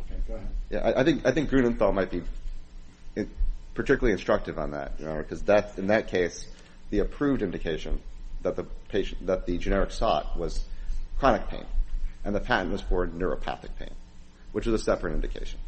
okay, 0.00 0.16
go 0.26 0.34
ahead. 0.34 1.24
I 1.24 1.32
think 1.32 1.50
Grunenthal 1.50 1.92
might 1.92 2.10
be 2.10 2.22
particularly 3.74 4.12
instructive 4.12 4.58
on 4.58 4.70
that, 4.70 4.96
because 4.98 5.42
in 5.76 5.88
that 5.88 6.08
case, 6.08 6.46
the 6.90 7.00
approved 7.00 7.42
indication 7.42 8.00
that 8.44 9.46
the 9.46 9.58
generic 9.58 9.90
sought 9.90 10.38
was 10.38 10.64
chronic 11.18 11.48
pain, 11.48 11.66
and 12.24 12.34
the 12.34 12.40
patent 12.40 12.70
was 12.70 12.80
for 12.80 13.06
neuropathic 13.06 13.76
pain, 13.78 13.90
which 14.52 14.66
is 14.66 14.72
a 14.72 14.78
separate 14.78 15.12
indication, 15.14 15.58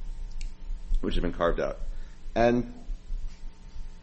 which 1.01 1.15
had 1.15 1.23
been 1.23 1.33
carved 1.33 1.59
out. 1.59 1.79
And 2.35 2.73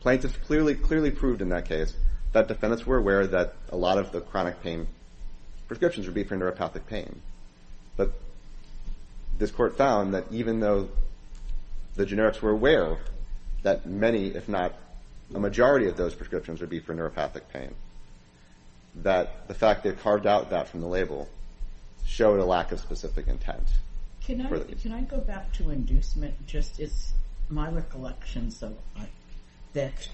plaintiffs 0.02 0.36
clearly 0.46 1.12
proved 1.12 1.42
in 1.42 1.50
that 1.50 1.66
case 1.66 1.96
that 2.34 2.48
defendants 2.48 2.86
were 2.86 2.98
aware 2.98 3.26
that 3.28 3.54
a 3.70 3.78
lot 3.78 3.98
of 3.98 4.12
the 4.12 4.20
chronic 4.20 4.62
pain 4.62 4.88
prescriptions 5.68 6.06
would 6.08 6.16
be 6.16 6.24
for 6.24 6.36
neuropathic 6.36 6.86
pain. 6.88 7.22
But 7.96 8.12
this 9.38 9.52
court 9.52 9.78
found 9.78 10.14
that 10.14 10.26
even 10.32 10.60
though 10.60 10.90
the 11.96 12.06
generics 12.06 12.42
were 12.42 12.52
aware 12.52 12.98
that 13.62 13.86
many, 13.86 14.28
if 14.28 14.50
not 14.50 14.74
a 15.34 15.40
majority 15.40 15.88
of 15.88 15.96
those 15.96 16.16
prescriptions 16.16 16.60
would 16.60 16.70
be 16.70 16.80
for 16.80 16.94
neuropathic 16.94 17.44
pain, 17.54 17.74
that 18.98 19.48
the 19.48 19.54
fact 19.54 19.84
they 19.84 19.92
carved 19.92 20.28
out 20.28 20.50
that 20.52 20.68
from 20.68 20.82
the 20.82 20.88
label 20.88 21.28
showed 22.06 22.40
a 22.40 22.46
lack 22.46 22.72
of 22.72 22.80
specific 22.80 23.28
intent. 23.28 23.68
Can 24.22 24.42
I 24.42 25.02
go 25.02 25.18
back 25.18 25.52
to 25.54 25.70
inducement? 25.70 26.48
Just 26.48 26.80
as 26.80 27.14
my 27.50 27.70
recollection, 27.70 28.54
that 29.74 30.10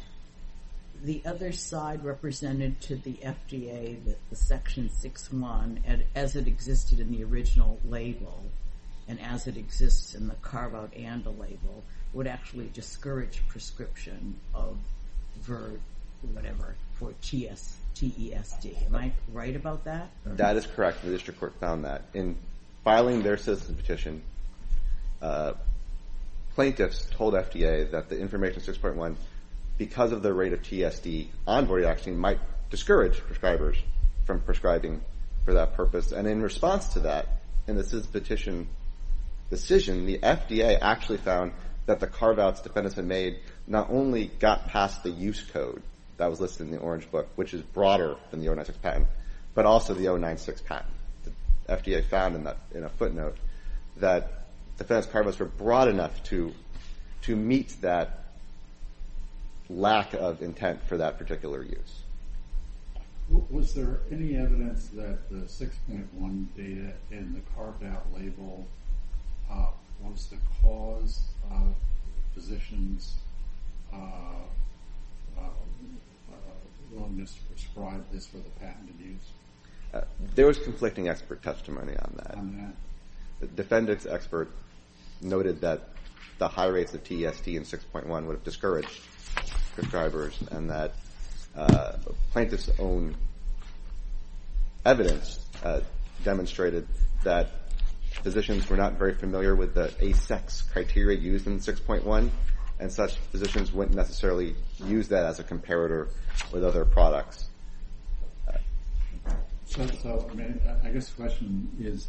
the 1.04 1.22
other 1.26 1.52
side 1.52 2.04
represented 2.04 2.82
to 2.82 2.96
the 2.96 3.14
FDA 3.24 4.04
that 4.06 4.18
the 4.30 4.36
Section 4.36 4.90
6.1, 4.90 6.04
as 6.16 6.36
it 6.36 6.48
existed 6.48 7.00
in 7.00 7.12
the 7.12 7.24
original 7.24 7.80
label, 7.86 8.46
and 9.08 9.20
as 9.22 9.48
it 9.48 9.58
exists 9.58 10.16
in 10.16 10.28
the 10.28 10.36
carve-out 10.36 10.94
and 10.96 11.24
the 11.24 11.32
label, 11.32 11.84
would 12.14 12.28
actually 12.28 12.70
discourage 12.74 13.42
prescription 13.48 14.40
of 14.54 14.78
VERT, 15.42 15.80
whatever, 16.34 16.76
for 16.94 17.14
TESD. 17.96 18.86
Am 18.88 18.96
I 18.96 19.12
right 19.32 19.56
about 19.56 19.86
that? 19.86 20.10
That 20.26 20.56
is 20.56 20.66
correct. 20.66 21.04
The 21.04 21.12
district 21.12 21.40
court 21.40 21.54
found 21.60 21.86
that. 21.86 22.04
In 22.14 22.38
filing 22.84 23.24
their 23.24 23.38
citizen 23.38 23.76
petition, 23.76 24.22
uh, 25.22 25.54
plaintiffs 26.56 27.08
told 27.12 27.34
FDA 27.34 27.92
that 27.92 28.10
the 28.10 28.20
information 28.20 28.62
6.1, 28.62 29.16
because 29.78 30.12
of 30.12 30.22
the 30.22 30.34
rate 30.34 30.54
of 30.54 30.62
TSD 30.62 31.28
on 31.48 31.68
vortioxetine, 31.68 32.16
might 32.16 32.40
discourage 32.70 33.18
prescribers 33.20 33.78
from 34.26 34.42
prescribing 34.42 35.02
for 35.46 35.54
that 35.54 35.74
purpose. 35.74 36.12
And 36.12 36.28
in 36.28 36.42
response 36.42 36.90
to 36.90 37.00
that, 37.02 37.28
in 37.68 37.76
the 37.76 37.84
citizen 37.84 38.12
petition 38.12 38.68
decision, 39.50 40.06
the 40.06 40.20
FDA 40.20 40.78
actually 40.82 41.18
found 41.18 41.54
that 41.86 42.00
the 42.00 42.08
carve-outs 42.08 42.62
defendants 42.62 42.96
had 42.96 43.06
made 43.06 43.40
not 43.68 43.90
only 43.90 44.28
got 44.40 44.68
past 44.68 45.02
the 45.04 45.10
use 45.10 45.42
code 45.42 45.82
that 46.20 46.30
was 46.30 46.40
listed 46.40 46.68
in 46.68 46.72
the 46.72 46.78
Orange 46.78 47.10
Book, 47.10 47.28
which 47.36 47.54
is 47.54 47.62
broader 47.62 48.16
than 48.30 48.42
the 48.42 48.46
096 48.46 48.78
patent, 48.80 49.08
but 49.56 49.66
also 49.66 49.94
the 49.94 50.04
096 50.04 50.62
patent. 50.62 50.94
The 51.24 51.32
FDA 51.74 52.06
found 52.06 52.36
in 52.74 52.84
a 52.84 52.90
footnote 52.90 53.38
that 53.98 54.46
defendant's 54.78 55.12
carve-outs 55.12 55.40
were 55.40 55.46
broad 55.46 55.88
enough 55.88 56.24
to 56.26 56.54
meet 57.28 57.76
that 57.82 58.20
lack 59.70 60.14
of 60.14 60.42
intent 60.42 60.82
for 60.84 60.98
that 60.98 61.18
particular 61.18 61.64
use. 61.64 62.02
Was 63.50 63.74
there 63.74 64.00
any 64.12 64.36
evidence 64.36 64.88
that 64.90 65.30
the 65.30 65.46
6.1 65.46 66.48
data 66.58 66.94
in 67.12 67.34
the 67.34 67.42
carved-out 67.56 68.08
label 68.18 68.66
uh, 69.50 69.68
was 70.02 70.28
the 70.28 70.38
cause 70.62 71.22
of 71.52 71.76
physicians' 72.34 73.16
uh, 73.94 73.98
uh, 75.38 75.42
willingness 76.92 77.34
to 77.34 77.42
prescribe 77.44 78.04
this 78.12 78.28
for 78.28 78.38
the 78.38 78.50
patented 78.60 79.00
use? 79.00 79.32
Uh, 79.94 80.02
there 80.36 80.46
was 80.48 80.60
conflicting 80.60 81.10
expert 81.10 81.42
testimony 81.42 81.94
on 81.98 82.14
that. 82.18 82.36
On 82.36 82.58
that? 82.58 82.76
The 83.40 83.48
defendant's 83.48 84.06
expert 84.06 84.50
noted 85.22 85.62
that 85.62 85.90
the 86.38 86.48
high 86.48 86.68
rates 86.68 86.94
of 86.94 87.04
TESD 87.04 87.56
in 87.56 87.64
6.1 87.64 88.08
would 88.26 88.34
have 88.34 88.44
discouraged 88.44 89.02
prescribers 89.76 90.48
and 90.52 90.70
that 90.70 90.94
uh, 91.56 91.94
plaintiff's 92.32 92.70
own 92.80 93.16
evidence 94.86 95.40
uh, 95.64 95.82
demonstrated 96.24 96.88
that 97.24 97.50
physicians 98.24 98.70
were 98.70 98.78
not 98.78 98.94
very 98.94 99.14
familiar 99.14 99.56
with 99.56 99.74
the 99.74 99.88
ASEX 100.00 100.70
criteria 100.72 101.18
used 101.18 101.48
in 101.48 101.60
6.1 101.60 102.30
and 102.80 102.92
such 102.92 103.16
physicians 103.32 103.72
wouldn't 103.72 103.96
necessarily 103.96 104.56
use 104.86 105.10
that 105.10 105.26
as 105.26 105.40
a 105.40 105.44
comparator 105.44 106.08
with 106.52 106.64
other 106.64 106.86
products. 106.86 107.50
So, 109.66 109.84
I 110.84 110.90
guess 110.90 111.10
the 111.10 111.22
question 111.22 111.70
is, 111.80 112.08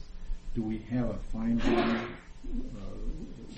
do 0.55 0.63
we 0.63 0.79
have 0.91 1.11
a 1.11 1.19
finding, 1.31 1.79
uh, 1.79 1.99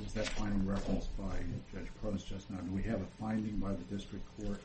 was 0.02 0.12
that 0.14 0.26
finding 0.28 0.66
referenced 0.66 1.16
by 1.16 1.36
Judge 1.72 1.86
Prost 2.02 2.26
just 2.26 2.50
now, 2.50 2.58
do 2.58 2.72
we 2.72 2.82
have 2.82 3.00
a 3.00 3.06
finding 3.20 3.56
by 3.58 3.72
the 3.72 3.96
district 3.96 4.24
court 4.40 4.60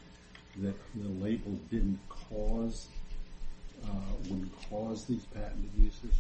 that 0.58 0.76
the 0.96 1.10
label 1.24 1.52
didn't 1.70 2.00
cause, 2.10 2.88
uh, 3.86 3.90
wouldn't 4.24 4.52
cause 4.70 5.06
these 5.06 5.24
patented 5.26 5.70
uses? 5.78 6.18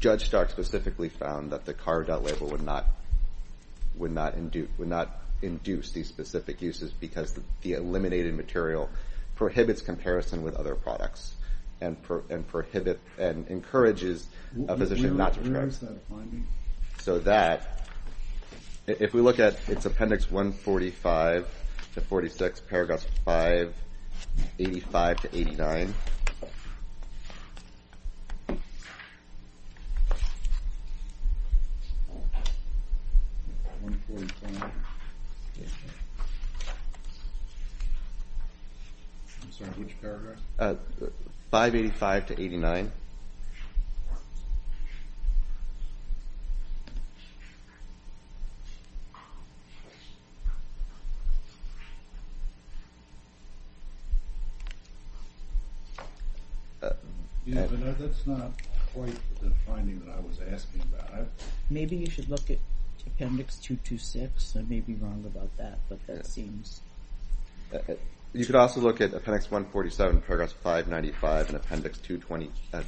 Judge 0.00 0.24
Stark 0.24 0.50
specifically 0.50 1.08
found 1.08 1.52
that 1.52 1.64
the 1.64 1.74
carved-out 1.74 2.24
label 2.24 2.48
would 2.48 2.62
not 2.62 4.34
induce, 4.34 4.68
would 4.78 4.88
not 4.88 5.22
induce 5.42 5.92
these 5.92 6.08
specific 6.08 6.62
uses 6.62 6.92
because 6.92 7.38
the 7.62 7.72
eliminated 7.74 8.34
material 8.34 8.88
prohibits 9.34 9.82
comparison 9.82 10.42
with 10.42 10.56
other 10.56 10.74
products 10.74 11.34
and 11.80 11.96
prohibit 12.48 13.00
and 13.18 13.48
encourages 13.48 14.28
a 14.68 14.76
physician 14.76 15.16
not 15.16 15.34
to 15.34 15.40
prescribe. 15.40 15.98
So 17.00 17.18
that, 17.20 17.88
if 18.86 19.12
we 19.12 19.20
look 19.20 19.40
at, 19.40 19.56
it's 19.68 19.84
appendix 19.84 20.30
145 20.30 21.48
to 21.94 22.00
46, 22.00 22.60
paragraphs 22.60 23.06
585 23.24 25.20
to 25.22 25.36
89. 25.36 25.94
I'm 39.52 39.66
sorry, 39.66 39.84
which 39.84 40.00
paragraph? 40.00 40.38
Uh, 40.58 40.74
585 41.50 42.26
to 42.28 42.40
89. 42.40 42.92
Uh, 56.82 56.90
yeah, 57.44 57.60
uh, 57.60 57.66
but 57.68 57.98
that's 57.98 58.26
not 58.26 58.52
quite 58.94 59.14
the 59.40 59.50
finding 59.66 60.00
that 60.00 60.16
I 60.16 60.20
was 60.20 60.38
asking 60.50 60.82
about. 60.82 61.26
Maybe 61.68 61.96
you 61.96 62.08
should 62.08 62.30
look 62.30 62.50
at 62.50 62.58
appendix 63.06 63.56
226. 63.56 64.56
I 64.56 64.62
may 64.62 64.80
be 64.80 64.94
wrong 64.94 65.22
about 65.26 65.54
that, 65.58 65.78
but 65.88 66.04
that 66.06 66.26
seems... 66.26 66.80
You 68.34 68.46
could 68.46 68.54
also 68.54 68.80
look 68.80 69.02
at 69.02 69.12
appendix 69.12 69.50
147, 69.50 70.22
paragraphs 70.22 70.54
595 70.54 71.48
and 71.48 71.56
appendix 71.56 71.98
226 71.98 72.72
uh, 72.72 72.82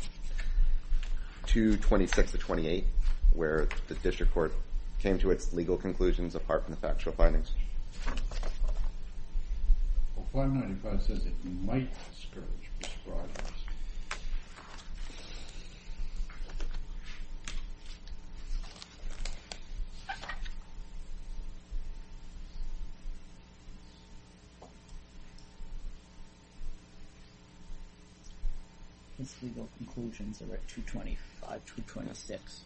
to 1.46 2.38
28, 2.38 2.86
where 3.34 3.68
the 3.88 3.94
district 3.96 4.32
court 4.32 4.54
came 5.00 5.18
to 5.18 5.30
its 5.30 5.52
legal 5.52 5.76
conclusions 5.76 6.34
apart 6.34 6.64
from 6.64 6.74
the 6.74 6.80
factual 6.80 7.12
findings. 7.12 7.50
Well, 10.16 10.26
595 10.32 11.02
says 11.02 11.26
it 11.26 11.34
might 11.44 11.90
discourage 12.10 12.70
prescribers. 12.80 13.53
His 29.24 29.42
legal 29.42 29.66
conclusions 29.78 30.42
are 30.42 30.52
at 30.52 30.68
225, 30.68 31.64
226. 31.64 32.60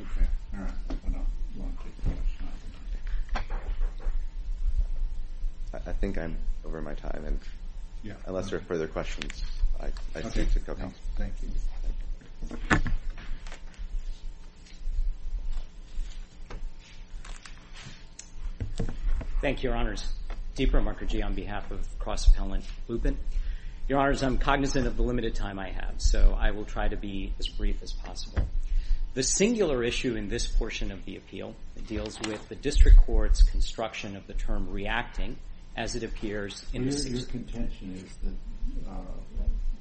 Okay, 0.00 0.26
all 0.54 0.60
right. 0.60 0.70
I 0.88 1.10
don't 1.10 1.26
want 1.58 1.78
to 1.78 1.84
take 1.84 2.02
too 2.02 2.08
much 2.08 2.38
time. 3.34 3.48
I 5.86 5.92
think 5.92 6.16
I'm 6.16 6.38
over 6.64 6.80
my 6.80 6.94
time, 6.94 7.24
and 7.26 7.38
Yeah. 8.02 8.14
unless 8.24 8.48
there 8.48 8.58
are 8.60 8.62
further 8.62 8.88
questions, 8.88 9.44
I 9.78 9.92
Okay, 10.16 10.30
seem 10.30 10.50
to 10.52 10.58
go 10.60 10.74
home. 10.74 10.94
thank 11.16 11.34
you. 11.42 11.50
Thank 19.42 19.64
you, 19.64 19.70
Your 19.70 19.76
Honors. 19.76 20.06
Deepro 20.54 20.80
Mukerjee 20.84 21.24
on 21.24 21.34
behalf 21.34 21.68
of 21.72 21.84
Cross-Appellant 21.98 22.64
Lupin. 22.86 23.18
Your 23.88 23.98
Honors, 23.98 24.22
I'm 24.22 24.38
cognizant 24.38 24.86
of 24.86 24.96
the 24.96 25.02
limited 25.02 25.34
time 25.34 25.58
I 25.58 25.70
have, 25.70 25.94
so 25.96 26.38
I 26.38 26.52
will 26.52 26.64
try 26.64 26.86
to 26.86 26.96
be 26.96 27.34
as 27.40 27.48
brief 27.48 27.82
as 27.82 27.92
possible. 27.92 28.46
The 29.14 29.24
singular 29.24 29.82
issue 29.82 30.14
in 30.14 30.28
this 30.28 30.46
portion 30.46 30.92
of 30.92 31.04
the 31.06 31.16
appeal 31.16 31.56
deals 31.88 32.20
with 32.20 32.48
the 32.48 32.54
district 32.54 32.98
court's 32.98 33.42
construction 33.42 34.14
of 34.14 34.28
the 34.28 34.34
term 34.34 34.70
reacting 34.70 35.36
as 35.76 35.96
it 35.96 36.04
appears 36.04 36.64
in 36.72 36.88
the... 36.88 37.10
Your 37.10 37.26
contention 37.26 37.94
is 37.96 38.16
that 38.22 38.88
uh, 38.88 38.94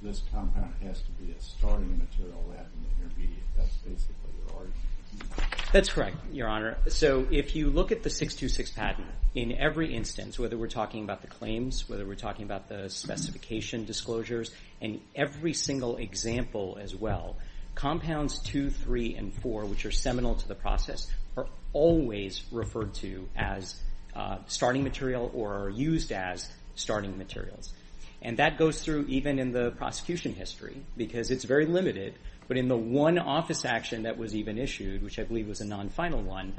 this 0.01 0.23
compound 0.31 0.73
has 0.83 1.01
to 1.01 1.11
be 1.11 1.31
a 1.31 1.41
starting 1.41 1.97
material 1.97 2.43
rather 2.47 2.63
than 2.63 2.85
intermediate. 3.05 3.43
That's 3.55 3.75
basically 3.77 4.31
your 4.39 4.57
argument. 4.57 5.71
That's 5.71 5.89
correct, 5.89 6.17
Your 6.31 6.47
Honor. 6.47 6.77
So 6.87 7.27
if 7.29 7.55
you 7.55 7.69
look 7.69 7.91
at 7.91 8.03
the 8.03 8.09
626 8.09 8.71
patent, 8.71 9.07
in 9.35 9.57
every 9.57 9.93
instance, 9.93 10.37
whether 10.37 10.57
we're 10.57 10.67
talking 10.67 11.03
about 11.03 11.21
the 11.21 11.27
claims, 11.27 11.87
whether 11.87 12.05
we're 12.05 12.15
talking 12.15 12.45
about 12.45 12.67
the 12.67 12.89
specification 12.89 13.85
disclosures, 13.85 14.51
and 14.81 14.99
every 15.15 15.53
single 15.53 15.97
example 15.97 16.77
as 16.81 16.95
well, 16.95 17.37
compounds 17.75 18.39
2, 18.39 18.69
3, 18.69 19.15
and 19.15 19.33
4, 19.33 19.65
which 19.65 19.85
are 19.85 19.91
seminal 19.91 20.35
to 20.35 20.47
the 20.47 20.55
process, 20.55 21.07
are 21.37 21.47
always 21.71 22.43
referred 22.51 22.93
to 22.95 23.29
as 23.35 23.81
uh, 24.13 24.39
starting 24.47 24.83
material 24.83 25.31
or 25.33 25.53
are 25.53 25.69
used 25.69 26.11
as 26.11 26.51
starting 26.75 27.17
materials. 27.17 27.73
And 28.21 28.37
that 28.37 28.57
goes 28.57 28.81
through 28.81 29.05
even 29.07 29.39
in 29.39 29.51
the 29.51 29.71
prosecution 29.71 30.33
history, 30.33 30.77
because 30.95 31.31
it's 31.31 31.43
very 31.43 31.65
limited, 31.65 32.13
but 32.47 32.57
in 32.57 32.67
the 32.67 32.77
one 32.77 33.17
office 33.17 33.65
action 33.65 34.03
that 34.03 34.17
was 34.17 34.35
even 34.35 34.57
issued, 34.57 35.03
which 35.03 35.17
I 35.17 35.23
believe 35.23 35.47
was 35.47 35.61
a 35.61 35.65
non-final 35.65 36.21
one, 36.21 36.53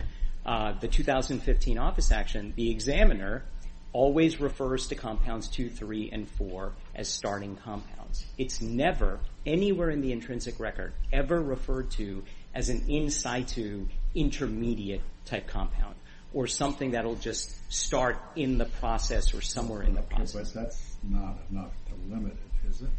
uh, 0.45 0.73
the 0.81 0.89
2015 0.89 1.79
office 1.79 2.11
action, 2.11 2.53
the 2.57 2.71
examiner 2.71 3.45
always 3.93 4.41
refers 4.41 4.89
to 4.89 4.95
compounds 4.95 5.49
2, 5.49 5.71
3, 5.71 6.11
and 6.13 6.29
4 6.29 6.73
as 6.95 7.09
starting 7.09 7.57
compounds. 7.57 8.25
It's 8.39 8.61
never, 8.61 9.21
anywhere 9.47 9.91
in 9.91 10.01
the 10.01 10.13
intrinsic 10.13 10.59
record, 10.59 10.95
ever 11.13 11.41
referred 11.41 11.91
to 11.93 12.25
as 12.55 12.69
an 12.69 12.85
in 12.89 13.11
situ 13.11 13.87
intermediate 14.15 15.03
type 15.25 15.47
compound, 15.47 15.95
or 16.35 16.47
something 16.47 16.93
that'll 16.93 17.17
just 17.17 17.73
start 17.73 18.19
in 18.37 18.59
the 18.59 18.65
process 18.65 19.35
or 19.35 19.41
somewhere 19.41 19.83
in 19.83 19.95
the 19.95 20.03
process. 20.03 20.53
But 20.53 20.63
that's 20.63 20.97
not 21.03 21.39
enough 21.51 21.73
to 21.89 22.15
limit 22.15 22.33
it, 22.33 22.69
is 22.69 22.83
it? 22.83 22.91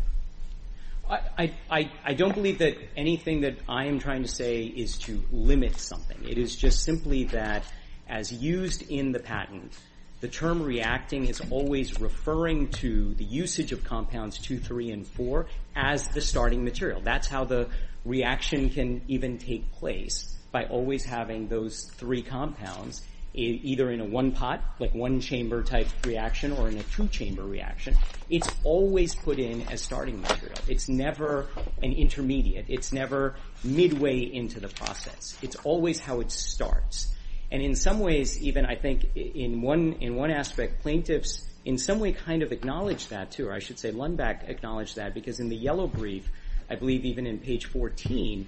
I 1.69 2.13
don't 2.13 2.33
believe 2.33 2.59
that 2.59 2.77
anything 2.95 3.41
that 3.41 3.57
I 3.67 3.85
am 3.85 3.99
trying 3.99 4.21
to 4.23 4.27
say 4.27 4.63
is 4.63 4.97
to 4.99 5.23
limit 5.31 5.77
something. 5.77 6.17
It 6.23 6.37
is 6.37 6.55
just 6.55 6.83
simply 6.83 7.25
that, 7.25 7.63
as 8.07 8.31
used 8.31 8.89
in 8.89 9.11
the 9.11 9.19
patent, 9.19 9.73
the 10.21 10.27
term 10.29 10.61
reacting 10.63 11.25
is 11.25 11.41
always 11.51 11.99
referring 11.99 12.69
to 12.69 13.13
the 13.15 13.25
usage 13.25 13.73
of 13.73 13.83
compounds 13.83 14.37
2, 14.37 14.59
3, 14.59 14.91
and 14.91 15.05
4 15.05 15.47
as 15.75 16.07
the 16.09 16.21
starting 16.21 16.63
material. 16.63 17.01
That's 17.01 17.27
how 17.27 17.43
the 17.43 17.67
reaction 18.05 18.69
can 18.69 19.01
even 19.07 19.37
take 19.37 19.71
place, 19.73 20.37
by 20.51 20.65
always 20.65 21.03
having 21.03 21.47
those 21.47 21.91
three 21.95 22.21
compounds 22.21 23.05
either 23.33 23.89
in 23.91 23.99
a 23.99 24.05
one-pot, 24.05 24.63
like 24.79 24.93
one-chamber 24.93 25.63
type 25.63 25.87
reaction, 26.05 26.51
or 26.51 26.69
in 26.69 26.77
a 26.77 26.83
two-chamber 26.83 27.43
reaction. 27.43 27.95
It's 28.29 28.49
always 28.63 29.15
put 29.15 29.39
in 29.39 29.63
as 29.69 29.81
starting 29.81 30.21
material. 30.21 30.59
It's 30.67 30.87
never 30.87 31.47
an 31.81 31.93
intermediate. 31.93 32.65
It's 32.67 32.93
never 32.93 33.35
midway 33.63 34.19
into 34.19 34.59
the 34.59 34.67
process. 34.67 35.37
It's 35.41 35.55
always 35.57 35.99
how 35.99 36.19
it 36.19 36.31
starts. 36.31 37.13
And 37.51 37.61
in 37.61 37.75
some 37.75 37.99
ways, 37.99 38.41
even 38.41 38.65
I 38.65 38.75
think 38.75 39.15
in 39.15 39.61
one 39.61 39.93
in 40.01 40.15
one 40.15 40.31
aspect, 40.31 40.81
plaintiffs 40.81 41.47
in 41.65 41.77
some 41.77 41.99
way 41.99 42.11
kind 42.11 42.43
of 42.43 42.51
acknowledge 42.51 43.07
that 43.07 43.31
too, 43.31 43.47
or 43.47 43.53
I 43.53 43.59
should 43.59 43.79
say 43.79 43.91
Lundbeck 43.91 44.49
acknowledged 44.49 44.95
that, 44.97 45.13
because 45.13 45.39
in 45.39 45.49
the 45.49 45.55
yellow 45.55 45.87
brief, 45.87 46.29
I 46.69 46.75
believe 46.75 47.05
even 47.05 47.27
in 47.27 47.39
page 47.39 47.65
14, 47.65 48.47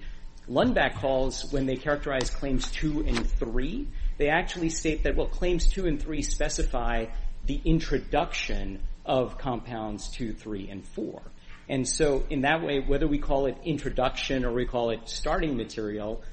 Lundbeck 0.50 0.96
calls, 0.96 1.52
when 1.52 1.66
they 1.66 1.76
characterize 1.76 2.30
claims 2.30 2.70
2 2.72 3.06
and 3.08 3.30
3, 3.30 3.88
they 4.18 4.30
actually 4.30 4.70
state 4.70 5.04
that, 5.04 5.16
well, 5.16 5.28
claims 5.28 5.68
2 5.68 5.86
and 5.88 6.02
3 6.02 6.22
specify 6.22 7.06
the 7.46 7.62
introduction 7.64 8.82
of 9.06 9.38
compounds 9.38 10.10
2, 10.10 10.34
3, 10.34 10.70
and 10.70 10.86
4. 10.86 11.22
And 11.68 11.88
so 11.88 12.24
in 12.30 12.42
that 12.42 12.62
way, 12.64 12.80
whether 12.80 13.08
we 13.08 13.18
call 13.18 13.48
it 13.48 13.58
introduction 13.64 14.46
or 14.46 14.54
we 14.54 14.66
call 14.66 14.92
it 14.92 15.02
starting 15.06 15.58
material, 15.58 16.24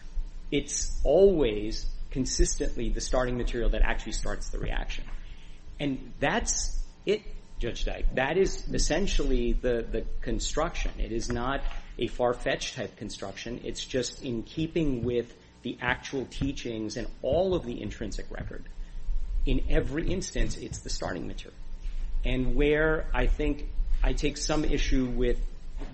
it's 0.51 1.01
always 1.05 1.87
consistently 2.11 2.91
the 2.91 3.01
starting 3.01 3.37
material 3.37 3.71
that 3.71 3.83
actually 3.83 4.13
starts 4.13 4.51
the 4.51 4.59
reaction. 4.59 5.05
And 5.81 6.13
that's 6.21 6.85
it, 7.07 7.23
Judge 7.59 7.85
Dyke. 7.85 8.15
That 8.15 8.37
is 8.37 8.69
essentially 8.73 9.55
the 9.55 10.05
construction. 10.21 10.93
It 10.99 11.13
is 11.13 11.31
not 11.31 11.63
a 11.99 12.07
far-fetched 12.07 12.77
type 12.77 12.97
construction. 12.97 13.61
It's 13.65 13.85
just 13.85 14.23
in 14.23 14.43
keeping 14.43 15.05
with 15.05 15.35
the 15.63 15.79
actual 15.81 16.27
teachings 16.27 16.97
and 16.97 17.07
all 17.23 17.55
of 17.55 17.65
the 17.65 17.81
intrinsic 17.81 18.27
record. 18.31 18.65
In 19.47 19.65
every 19.69 20.09
instance, 20.09 20.57
it's 20.57 20.79
the 20.81 20.91
starting 20.91 21.27
material. 21.27 21.59
And 22.25 22.55
where 22.55 23.07
I 23.13 23.27
think 23.27 23.69
I 24.03 24.13
take 24.13 24.37
some 24.37 24.65
issue 24.65 25.07
with 25.07 25.39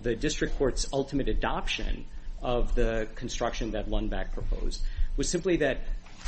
the 0.02 0.14
district 0.14 0.59
court's 0.59 0.87
ultimate 0.92 1.28
adoption 1.28 2.04
of 2.42 2.74
the 2.74 3.09
construction 3.14 3.72
that 3.72 3.88
Lundbeck 3.88 4.33
proposed 4.33 4.83
was 5.16 5.28
simply 5.28 5.57
that 5.59 5.81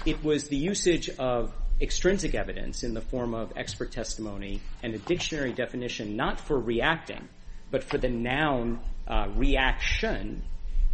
it 0.06 0.24
was 0.24 0.48
the 0.48 0.56
usage 0.56 1.08
of 1.10 1.52
extrinsic 1.80 2.34
evidence 2.34 2.82
in 2.82 2.94
the 2.94 3.00
form 3.00 3.34
of 3.34 3.52
expert 3.56 3.90
testimony 3.90 4.60
and 4.82 4.94
a 4.94 4.98
dictionary 4.98 5.52
definition 5.52 6.16
not 6.16 6.40
for 6.40 6.58
reacting, 6.58 7.28
but 7.70 7.84
for 7.84 7.98
the 7.98 8.08
noun 8.08 8.80
uh, 9.06 9.28
reaction 9.34 10.42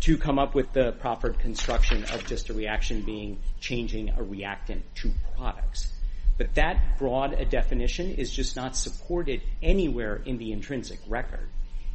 to 0.00 0.18
come 0.18 0.38
up 0.38 0.54
with 0.54 0.72
the 0.72 0.92
proper 0.92 1.30
construction 1.30 2.04
of 2.04 2.26
just 2.26 2.48
a 2.50 2.54
reaction 2.54 3.02
being 3.02 3.38
changing 3.60 4.10
a 4.16 4.22
reactant 4.22 4.84
to 4.96 5.10
products. 5.34 5.92
But 6.38 6.54
that 6.54 6.98
broad 6.98 7.32
a 7.32 7.46
definition 7.46 8.14
is 8.14 8.30
just 8.30 8.56
not 8.56 8.76
supported 8.76 9.40
anywhere 9.62 10.16
in 10.16 10.36
the 10.36 10.52
intrinsic 10.52 11.00
record. 11.08 11.48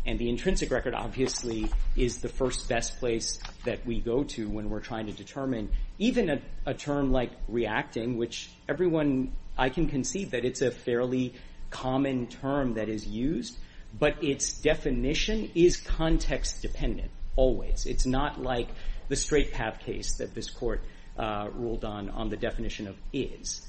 And 0.04 0.18
the 0.18 0.30
intrinsic 0.30 0.72
record, 0.72 0.96
obviously, 0.96 1.70
is 1.96 2.18
the 2.18 2.28
first 2.28 2.68
best 2.68 3.00
place 3.00 3.40
that 3.66 3.86
we 3.86 4.02
go 4.02 4.24
to 4.24 4.50
when 4.50 4.72
we're 4.72 4.80
trying 4.80 5.06
to 5.06 5.12
determine 5.12 5.70
even 6.00 6.42
a 6.66 6.74
term 6.74 7.12
like 7.12 7.30
reacting, 7.48 8.18
which 8.18 8.50
everyone, 8.68 9.34
I 9.56 9.70
can 9.70 9.88
concede 9.88 10.32
that 10.32 10.44
it's 10.44 10.64
a 10.64 10.72
fairly 10.72 11.36
common 11.70 12.26
term 12.26 12.74
that 12.74 12.90
is 12.90 13.06
used, 13.06 13.60
but 13.98 14.24
its 14.24 14.54
definition 14.54 15.52
is 15.54 15.78
context-dependent, 15.78 17.12
always. 17.36 17.86
It's 17.86 18.06
not 18.06 18.42
like 18.42 18.70
the 19.08 19.16
straight 19.16 19.52
path 19.52 19.80
case 19.80 20.18
that 20.18 20.34
this 20.34 20.50
court 20.50 20.82
uh, 21.18 21.50
ruled 21.54 21.86
on, 21.86 22.10
on 22.10 22.30
the 22.30 22.38
definition 22.38 22.88
of 22.88 22.96
is. 23.12 23.68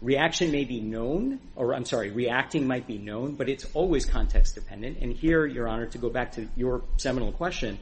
Reaction 0.00 0.50
may 0.50 0.64
be 0.64 0.80
known, 0.80 1.40
or 1.56 1.74
I'm 1.74 1.84
sorry, 1.84 2.10
reacting 2.10 2.66
might 2.66 2.86
be 2.86 2.98
known, 2.98 3.36
but 3.36 3.48
it's 3.48 3.66
always 3.74 4.04
context-dependent. 4.04 4.98
And 4.98 5.12
here, 5.12 5.46
Your 5.46 5.66
Honor, 5.66 5.86
to 5.86 5.98
go 5.98 6.10
back 6.10 6.32
to 6.32 6.48
your 6.56 6.82
seminal 6.98 7.32
question, 7.32 7.78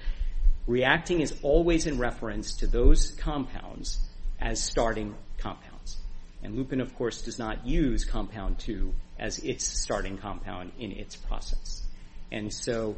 reacting 0.66 1.20
is 1.20 1.34
always 1.42 1.86
in 1.86 1.98
reference 1.98 2.54
to 2.56 2.66
those 2.66 3.10
compounds 3.12 3.98
as 4.40 4.62
starting 4.62 5.14
compounds. 5.38 5.96
And 6.42 6.56
Lupin, 6.56 6.80
of 6.80 6.94
course, 6.96 7.22
does 7.22 7.38
not 7.38 7.66
use 7.66 8.04
compound 8.04 8.58
2 8.60 8.92
as 9.18 9.38
its 9.38 9.64
starting 9.64 10.18
compound 10.18 10.72
in 10.78 10.92
its 10.92 11.16
process. 11.16 11.82
And 12.30 12.52
so 12.52 12.96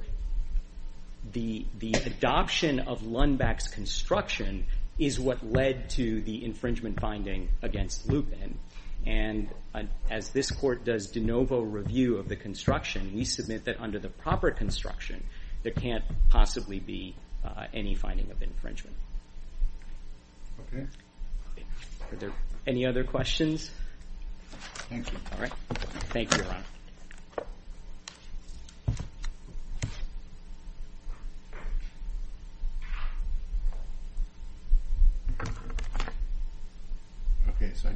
the 1.33 1.67
adoption 2.07 2.81
of 2.81 3.03
Lundbeck's 3.03 3.69
construction 3.69 4.67
is 4.99 5.19
what 5.19 5.45
led 5.45 5.91
to 5.91 6.21
the 6.23 6.45
infringement 6.45 7.01
finding 7.01 7.49
against 7.63 8.09
Lupin. 8.09 8.59
And 9.07 9.49
uh, 9.75 9.83
as 10.11 10.31
this 10.31 10.51
court 10.51 10.85
does 10.85 11.09
de 11.09 11.21
novo 11.21 11.61
review 11.61 12.17
of 12.17 12.29
the 12.29 12.37
construction, 12.37 13.13
we 13.15 13.25
submit 13.25 13.65
that 13.65 13.81
under 13.81 13.99
the 13.99 14.09
proper 14.09 14.51
construction, 14.51 15.23
there 15.63 15.73
can't 15.73 16.05
possibly 16.31 16.81
be 16.81 17.15
uh, 17.45 17.67
any 17.75 17.95
finding 17.95 18.31
of 18.31 18.43
infringement. 18.43 18.97
Okay. 20.73 20.87
Are 22.13 22.17
there 22.17 22.33
any 22.67 22.87
other 22.87 23.05
questions? 23.05 23.71
Thank 24.89 25.13
you. 25.13 25.19
All 25.33 25.41
right. 25.41 25.53
Thank 26.13 26.33
you, 26.33 26.45
Your 26.45 26.53
Honor. 26.53 26.65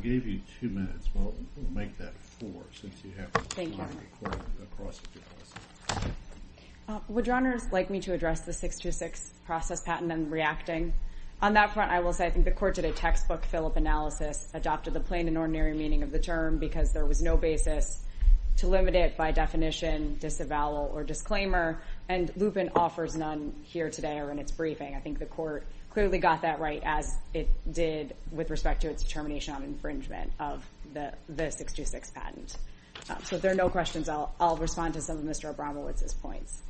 Gave 0.02 0.26
you 0.26 0.40
two 0.61 0.68
minutes. 0.68 1.08
Well, 1.12 1.34
we'll 1.56 1.70
make 1.72 1.98
that 1.98 2.14
four, 2.38 2.62
since 2.72 2.94
you 3.04 3.11
have 3.18 3.32
to 3.32 3.40
Thank 3.54 3.76
record 3.76 4.40
across 4.62 5.00
the 5.00 5.18
policy. 5.88 6.11
Uh, 6.88 7.00
would 7.08 7.26
Your 7.26 7.37
Honors 7.37 7.64
like 7.72 7.90
me 7.90 8.00
to 8.00 8.12
address 8.12 8.42
the 8.42 8.52
626 8.52 9.32
process 9.44 9.82
patent 9.82 10.12
and 10.12 10.30
reacting? 10.30 10.92
On 11.42 11.54
that 11.54 11.74
front, 11.74 11.90
I 11.90 12.00
will 12.00 12.12
say 12.12 12.26
I 12.26 12.30
think 12.30 12.44
the 12.44 12.52
court 12.52 12.76
did 12.76 12.84
a 12.84 12.92
textbook 12.92 13.44
Phillips 13.44 13.76
analysis, 13.76 14.48
adopted 14.54 14.94
the 14.94 15.00
plain 15.00 15.28
and 15.28 15.37
ordinary 15.37 15.74
meaning 15.74 16.02
of 16.02 16.12
the 16.12 16.18
term 16.18 16.58
because 16.58 16.92
there 16.92 17.04
was 17.06 17.20
no 17.20 17.37
basis 17.37 18.02
to 18.58 18.66
limit 18.66 18.94
it 18.94 19.16
by 19.16 19.30
definition, 19.30 20.16
disavowal, 20.20 20.90
or 20.92 21.04
disclaimer. 21.04 21.80
And 22.08 22.32
Lupin 22.37 22.70
offers 22.74 23.16
none 23.16 23.54
here 23.62 23.90
today 23.90 24.18
or 24.18 24.30
in 24.30 24.38
its 24.38 24.52
briefing. 24.52 24.94
I 24.96 25.00
think 25.00 25.18
the 25.18 25.26
court 25.26 25.66
clearly 25.98 26.18
got 26.18 26.42
that 26.42 26.61
right 26.61 26.80
as 26.84 27.16
it 27.34 27.48
did 27.72 28.14
with 28.30 28.50
respect 28.50 28.82
to 28.82 28.88
its 28.88 29.02
determination 29.02 29.52
on 29.52 29.64
infringement 29.64 30.30
of 30.38 30.64
the 30.94 31.12
626 31.26 32.11
patent. 32.12 32.56
Um, 33.11 33.16
so 33.24 33.34
if 33.34 33.42
there 33.42 33.50
are 33.50 33.56
no 33.56 33.68
questions, 33.68 34.08
I'll 34.08 34.56
respond 34.61 34.94
to 34.94 35.00
some 35.00 35.18
of 35.18 35.24
Mr. 35.24 35.52
Abramowitz's 35.52 36.14
points 36.14 36.62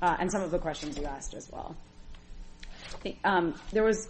uh, 0.00 0.16
and 0.20 0.30
some 0.30 0.40
of 0.40 0.52
the 0.52 0.60
questions 0.60 0.96
you 0.96 1.04
asked 1.04 1.34
as 1.34 1.50
well. 1.50 1.74
Um, 3.24 3.56
there 3.72 3.82
was 3.82 4.06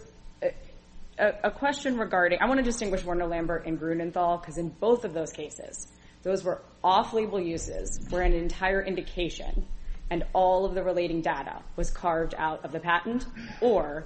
a 1.17 1.49
question 1.49 1.97
regarding, 1.97 2.37
I 2.39 2.45
want 2.45 2.59
to 2.59 2.63
distinguish 2.63 3.03
Warner-Lambert 3.03 3.65
and 3.65 3.81
Grunenthal 3.81 4.39
because 4.39 4.59
in 4.59 4.69
both 4.69 5.05
of 5.05 5.15
those 5.15 5.31
cases, 5.31 5.87
those 6.21 6.43
were 6.43 6.61
off-label 6.83 7.41
uses 7.41 7.99
where 8.11 8.21
an 8.21 8.33
entire 8.33 8.83
indication 8.83 9.65
and 10.11 10.23
all 10.33 10.65
of 10.65 10.75
the 10.75 10.83
relating 10.83 11.21
data 11.21 11.63
was 11.75 11.89
carved 11.89 12.35
out 12.37 12.63
of 12.63 12.71
the 12.71 12.79
patent 12.79 13.25
or 13.59 14.05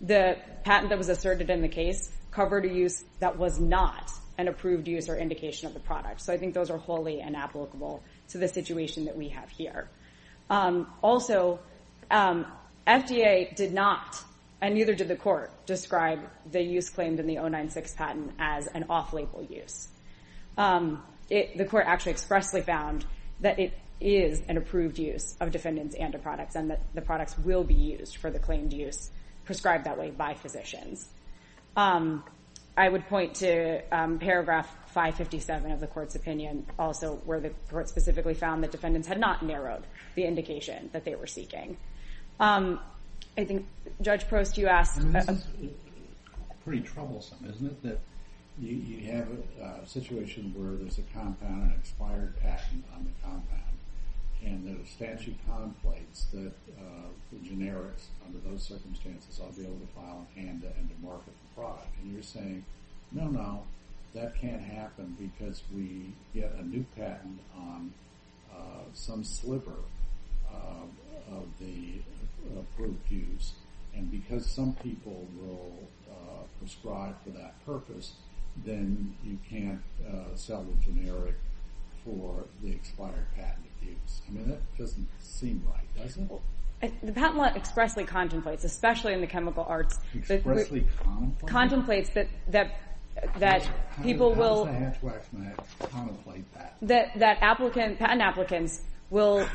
the 0.00 0.36
patent 0.64 0.90
that 0.90 0.98
was 0.98 1.08
asserted 1.08 1.50
in 1.50 1.62
the 1.62 1.68
case 1.68 2.10
covered 2.30 2.64
a 2.64 2.68
use 2.68 3.04
that 3.20 3.38
was 3.38 3.58
not 3.58 4.10
an 4.36 4.46
approved 4.46 4.86
use 4.86 5.08
or 5.08 5.16
indication 5.16 5.66
of 5.66 5.74
the 5.74 5.80
product. 5.80 6.20
So 6.20 6.32
I 6.32 6.38
think 6.38 6.54
those 6.54 6.70
are 6.70 6.78
wholly 6.78 7.20
inapplicable 7.20 8.02
to 8.28 8.38
the 8.38 8.48
situation 8.48 9.06
that 9.06 9.16
we 9.16 9.30
have 9.30 9.50
here. 9.50 9.88
Um, 10.48 10.86
also, 11.02 11.58
um, 12.10 12.46
FDA 12.86 13.54
did 13.54 13.74
not, 13.74 14.22
and 14.60 14.74
neither 14.74 14.94
did 14.94 15.08
the 15.08 15.16
court, 15.16 15.50
describe 15.66 16.20
the 16.50 16.62
use 16.62 16.88
claimed 16.88 17.18
in 17.18 17.26
the 17.26 17.34
096 17.34 17.92
patent 17.94 18.32
as 18.38 18.68
an 18.68 18.86
off-label 18.88 19.46
use. 19.50 19.88
Um, 20.56 21.02
the 21.28 21.66
court 21.68 21.84
actually 21.86 22.12
expressly 22.12 22.62
found 22.62 23.04
that 23.40 23.58
it 23.58 23.72
is 24.00 24.40
an 24.48 24.56
approved 24.56 24.98
use 24.98 25.36
of 25.40 25.50
defendants 25.50 25.94
and 25.94 26.14
of 26.14 26.22
products 26.22 26.54
and 26.54 26.70
that 26.70 26.80
the 26.94 27.02
products 27.02 27.36
will 27.38 27.64
be 27.64 27.74
used 27.74 28.16
for 28.16 28.30
the 28.30 28.38
claimed 28.38 28.72
use 28.72 29.10
prescribed 29.48 29.84
that 29.84 29.96
way 29.96 30.10
by 30.10 30.34
physicians. 30.34 31.08
Um, 31.74 32.22
I 32.76 32.86
would 32.86 33.08
point 33.08 33.36
to 33.36 33.80
um, 33.90 34.18
paragraph 34.18 34.68
557 34.88 35.72
of 35.72 35.80
the 35.80 35.86
court's 35.86 36.14
opinion 36.16 36.66
also 36.78 37.14
where 37.24 37.40
the 37.40 37.48
court 37.70 37.88
specifically 37.88 38.34
found 38.34 38.62
that 38.62 38.72
defendants 38.72 39.08
had 39.08 39.18
not 39.18 39.42
narrowed 39.42 39.84
the 40.16 40.24
indication 40.24 40.90
that 40.92 41.06
they 41.06 41.14
were 41.14 41.26
seeking. 41.26 41.78
Um, 42.38 42.78
I 43.38 43.44
think, 43.44 43.66
Judge 44.02 44.28
Prost, 44.28 44.58
you 44.58 44.66
asked... 44.66 45.00
This 45.12 45.26
is 45.30 45.46
pretty 46.62 46.82
troublesome, 46.82 47.38
isn't 47.48 47.66
it? 47.66 47.82
That 47.84 48.00
you, 48.58 48.76
you 48.76 49.12
have 49.12 49.28
a, 49.30 49.64
uh 49.64 49.84
situation 49.86 50.52
where 50.54 50.76
there's 50.76 50.98
a 50.98 51.18
compound, 51.18 51.72
an 51.72 51.74
expired 51.80 52.38
patent 52.42 52.84
on 52.94 53.06
the 53.06 53.26
compound, 53.26 53.67
and 54.44 54.64
the 54.64 54.86
statute 54.88 55.36
contemplates 55.46 56.26
that 56.32 56.52
uh, 56.78 57.08
the 57.32 57.38
generics, 57.38 58.06
under 58.24 58.38
those 58.48 58.62
circumstances, 58.62 59.40
ought 59.40 59.54
to 59.54 59.60
be 59.60 59.66
able 59.66 59.78
to 59.78 59.92
file 59.94 60.26
an 60.36 60.48
ANDA 60.48 60.72
and 60.78 60.88
to 60.88 61.06
market 61.06 61.32
the 61.42 61.60
product. 61.60 61.88
And 62.02 62.12
you're 62.12 62.22
saying, 62.22 62.64
no, 63.12 63.26
no, 63.26 63.62
that 64.14 64.36
can't 64.40 64.62
happen 64.62 65.16
because 65.18 65.62
we 65.74 66.12
get 66.34 66.52
a 66.58 66.62
new 66.62 66.84
patent 66.96 67.40
on 67.56 67.92
uh, 68.54 68.84
some 68.94 69.24
sliver 69.24 69.80
uh, 70.50 71.34
of 71.34 71.44
the 71.60 72.00
approved 72.58 73.10
use, 73.10 73.52
and 73.94 74.10
because 74.10 74.46
some 74.46 74.72
people 74.82 75.26
will 75.40 75.72
prescribe 76.58 77.14
for 77.24 77.30
that 77.30 77.54
purpose, 77.66 78.12
then 78.64 79.14
you 79.24 79.38
can't 79.48 79.80
sell 80.34 80.64
the 80.64 80.92
generic 80.92 81.34
for 82.08 82.44
the 82.62 82.70
expired 82.70 83.26
patent 83.36 83.66
use. 83.82 84.22
I 84.28 84.32
mean, 84.32 84.48
that 84.48 84.78
doesn't 84.78 85.08
seem 85.20 85.62
right, 85.66 86.04
does 86.04 86.16
it? 86.16 86.92
The 87.02 87.12
patent 87.12 87.36
law 87.36 87.46
expressly 87.54 88.04
contemplates, 88.04 88.64
especially 88.64 89.12
in 89.12 89.20
the 89.20 89.26
chemical 89.26 89.64
arts, 89.68 89.98
that 90.26 90.36
Expressly 90.36 90.86
contemplate? 91.02 91.50
contemplates 91.50 92.10
that 92.10 93.68
people 94.02 94.34
will 94.34 94.66
How 94.66 94.72
does 94.72 94.80
the 95.02 95.08
Hatch-Waxman 95.10 95.90
contemplate 95.90 96.44
that? 96.80 97.18
that 97.18 97.40
patent 97.40 98.22
applicants 98.22 98.82
will 99.10 99.46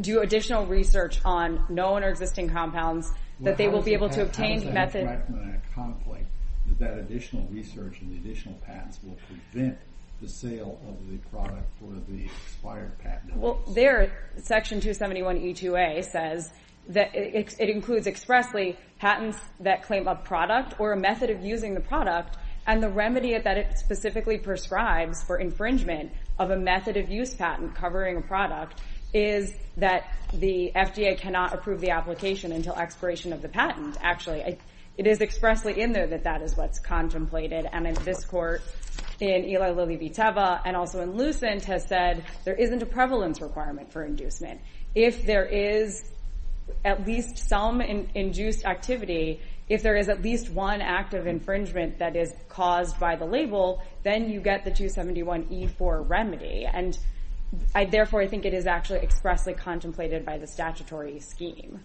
do 0.00 0.20
additional 0.20 0.66
research 0.66 1.20
on 1.24 1.64
known 1.68 2.02
or 2.02 2.08
existing 2.08 2.48
compounds 2.48 3.12
that 3.40 3.56
they 3.56 3.68
will 3.68 3.82
be 3.82 3.92
able 3.92 4.08
to 4.10 4.22
obtain 4.22 4.62
How 4.62 4.84
does 4.84 4.92
the 4.92 5.06
Hatch-Waxman 5.06 5.60
contemplate 5.74 6.26
that 6.66 6.78
that 6.78 6.98
additional 6.98 7.46
research 7.50 8.00
and 8.00 8.10
the 8.12 8.16
additional 8.16 8.54
patents 8.64 8.98
will 9.02 9.16
prevent 9.26 9.76
the 10.20 10.28
sale 10.28 10.78
of 10.88 11.10
the 11.10 11.16
product 11.28 11.66
for 11.78 11.92
the 12.08 12.24
expired 12.24 12.98
patent? 12.98 13.36
Well, 13.36 13.62
there, 13.74 14.12
Section 14.36 14.80
271E2A 14.80 16.04
says 16.04 16.50
that 16.88 17.14
it, 17.14 17.58
includes 17.58 18.06
expressly 18.06 18.76
patents 18.98 19.38
that 19.60 19.82
claim 19.82 20.08
a 20.08 20.14
product 20.14 20.78
or 20.78 20.92
a 20.92 20.98
method 20.98 21.30
of 21.30 21.42
using 21.42 21.74
the 21.74 21.80
product, 21.80 22.36
and 22.66 22.82
the 22.82 22.88
remedy 22.88 23.38
that 23.38 23.56
it 23.56 23.78
specifically 23.78 24.38
prescribes 24.38 25.22
for 25.22 25.38
infringement 25.38 26.12
of 26.38 26.50
a 26.50 26.56
method 26.56 26.96
of 26.96 27.08
use 27.08 27.34
patent 27.34 27.74
covering 27.74 28.16
a 28.16 28.20
product 28.20 28.80
is 29.12 29.54
that 29.76 30.04
the 30.34 30.70
FDA 30.76 31.18
cannot 31.18 31.52
approve 31.52 31.80
the 31.80 31.90
application 31.90 32.52
until 32.52 32.74
expiration 32.74 33.32
of 33.32 33.42
the 33.42 33.48
patent. 33.48 33.96
Actually, 34.02 34.58
it 34.96 35.06
is 35.06 35.20
expressly 35.20 35.80
in 35.80 35.92
there 35.92 36.06
that 36.06 36.24
that 36.24 36.42
is 36.42 36.56
what's 36.56 36.78
contemplated, 36.78 37.66
and 37.72 37.86
this 37.98 38.24
court, 38.24 38.62
in 39.22 39.44
Eli 39.44 39.70
Lilly 39.70 39.96
v. 39.96 40.10
Teva, 40.10 40.60
and 40.64 40.76
also 40.76 41.00
in 41.00 41.16
Lucent, 41.16 41.64
has 41.64 41.86
said 41.86 42.24
there 42.44 42.54
isn't 42.54 42.82
a 42.82 42.86
prevalence 42.86 43.40
requirement 43.40 43.92
for 43.92 44.04
inducement. 44.04 44.60
If 44.94 45.24
there 45.24 45.44
is 45.44 46.02
at 46.84 47.06
least 47.06 47.38
some 47.48 47.80
induced 47.80 48.64
activity, 48.64 49.40
if 49.68 49.82
there 49.82 49.96
is 49.96 50.08
at 50.08 50.22
least 50.22 50.50
one 50.50 50.80
act 50.80 51.14
of 51.14 51.26
infringement 51.26 51.98
that 51.98 52.16
is 52.16 52.32
caused 52.48 52.98
by 52.98 53.16
the 53.16 53.24
label, 53.24 53.82
then 54.02 54.30
you 54.30 54.40
get 54.40 54.64
the 54.64 54.70
271E4 54.70 56.08
remedy. 56.08 56.66
And 56.70 56.98
I, 57.74 57.84
therefore, 57.84 58.22
I 58.22 58.26
think 58.26 58.44
it 58.44 58.54
is 58.54 58.66
actually 58.66 59.00
expressly 59.00 59.54
contemplated 59.54 60.24
by 60.24 60.38
the 60.38 60.46
statutory 60.46 61.20
scheme. 61.20 61.80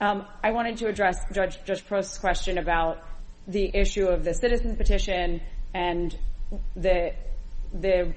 Um, 0.00 0.24
I 0.42 0.52
wanted 0.52 0.78
to 0.78 0.86
address 0.86 1.18
Judge, 1.32 1.62
Judge 1.64 1.86
Prost's 1.86 2.18
question 2.18 2.56
about 2.56 3.02
the 3.46 3.70
issue 3.74 4.06
of 4.06 4.24
the 4.24 4.32
citizen 4.32 4.76
petition 4.76 5.42
and 5.74 6.16
the 6.76 7.12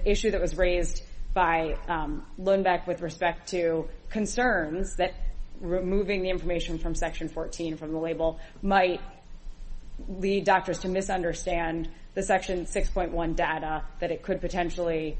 issue 0.05 0.31
that 0.31 0.41
was 0.41 0.57
raised 0.57 1.03
by 1.33 1.75
um, 1.87 2.23
Lundbeck 2.39 2.87
with 2.87 3.01
respect 3.01 3.49
to 3.49 3.87
concerns 4.09 4.95
that 4.97 5.13
removing 5.59 6.21
the 6.21 6.29
information 6.29 6.77
from 6.77 6.93
Section 6.95 7.29
14 7.29 7.77
from 7.77 7.91
the 7.91 7.97
label 7.97 8.39
might 8.61 9.01
lead 10.07 10.45
doctors 10.45 10.79
to 10.79 10.89
misunderstand 10.89 11.89
the 12.15 12.23
Section 12.23 12.65
6.1 12.65 13.35
data, 13.35 13.83
that 13.99 14.11
it 14.11 14.21
could 14.21 14.41
potentially 14.41 15.17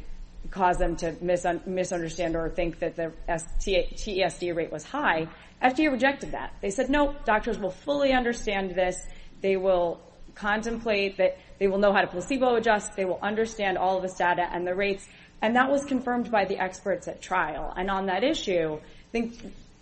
cause 0.52 0.78
them 0.78 0.96
to 0.98 1.16
misunderstand 1.22 2.36
or 2.36 2.50
think 2.50 2.80
that 2.80 2.96
the 2.96 3.12
TESD 3.28 4.56
rate 4.56 4.72
was 4.72 4.84
high. 4.84 5.28
FDA 5.64 5.92
rejected 5.92 6.32
that. 6.32 6.54
They 6.62 6.70
said, 6.70 6.90
no, 6.90 7.16
doctors 7.26 7.58
will 7.58 7.72
fully 7.72 8.12
understand 8.12 8.76
this. 8.76 8.98
They 9.42 9.56
will 9.58 10.02
contemplate 10.36 11.18
that 11.18 11.38
they 11.60 11.68
will 11.68 11.78
know 11.78 11.94
how 11.94 12.02
to 12.02 12.08
placebo 12.08 12.56
adjust. 12.56 12.96
They 12.96 13.06
will 13.06 13.20
understand 13.22 13.78
all 13.78 13.98
of 13.98 14.04
this 14.04 14.16
data 14.16 14.48
and 14.52 14.66
the 14.66 14.76
rates. 14.76 15.08
And 15.42 15.56
that 15.56 15.70
was 15.70 15.86
confirmed 15.86 16.32
by 16.32 16.46
the 16.46 16.58
experts 16.58 17.08
at 17.08 17.22
trial. 17.22 17.74
And 17.76 17.90
on 17.90 18.06
that 18.08 18.24
issue, 18.24 18.76
I 18.76 19.12
think 19.12 19.40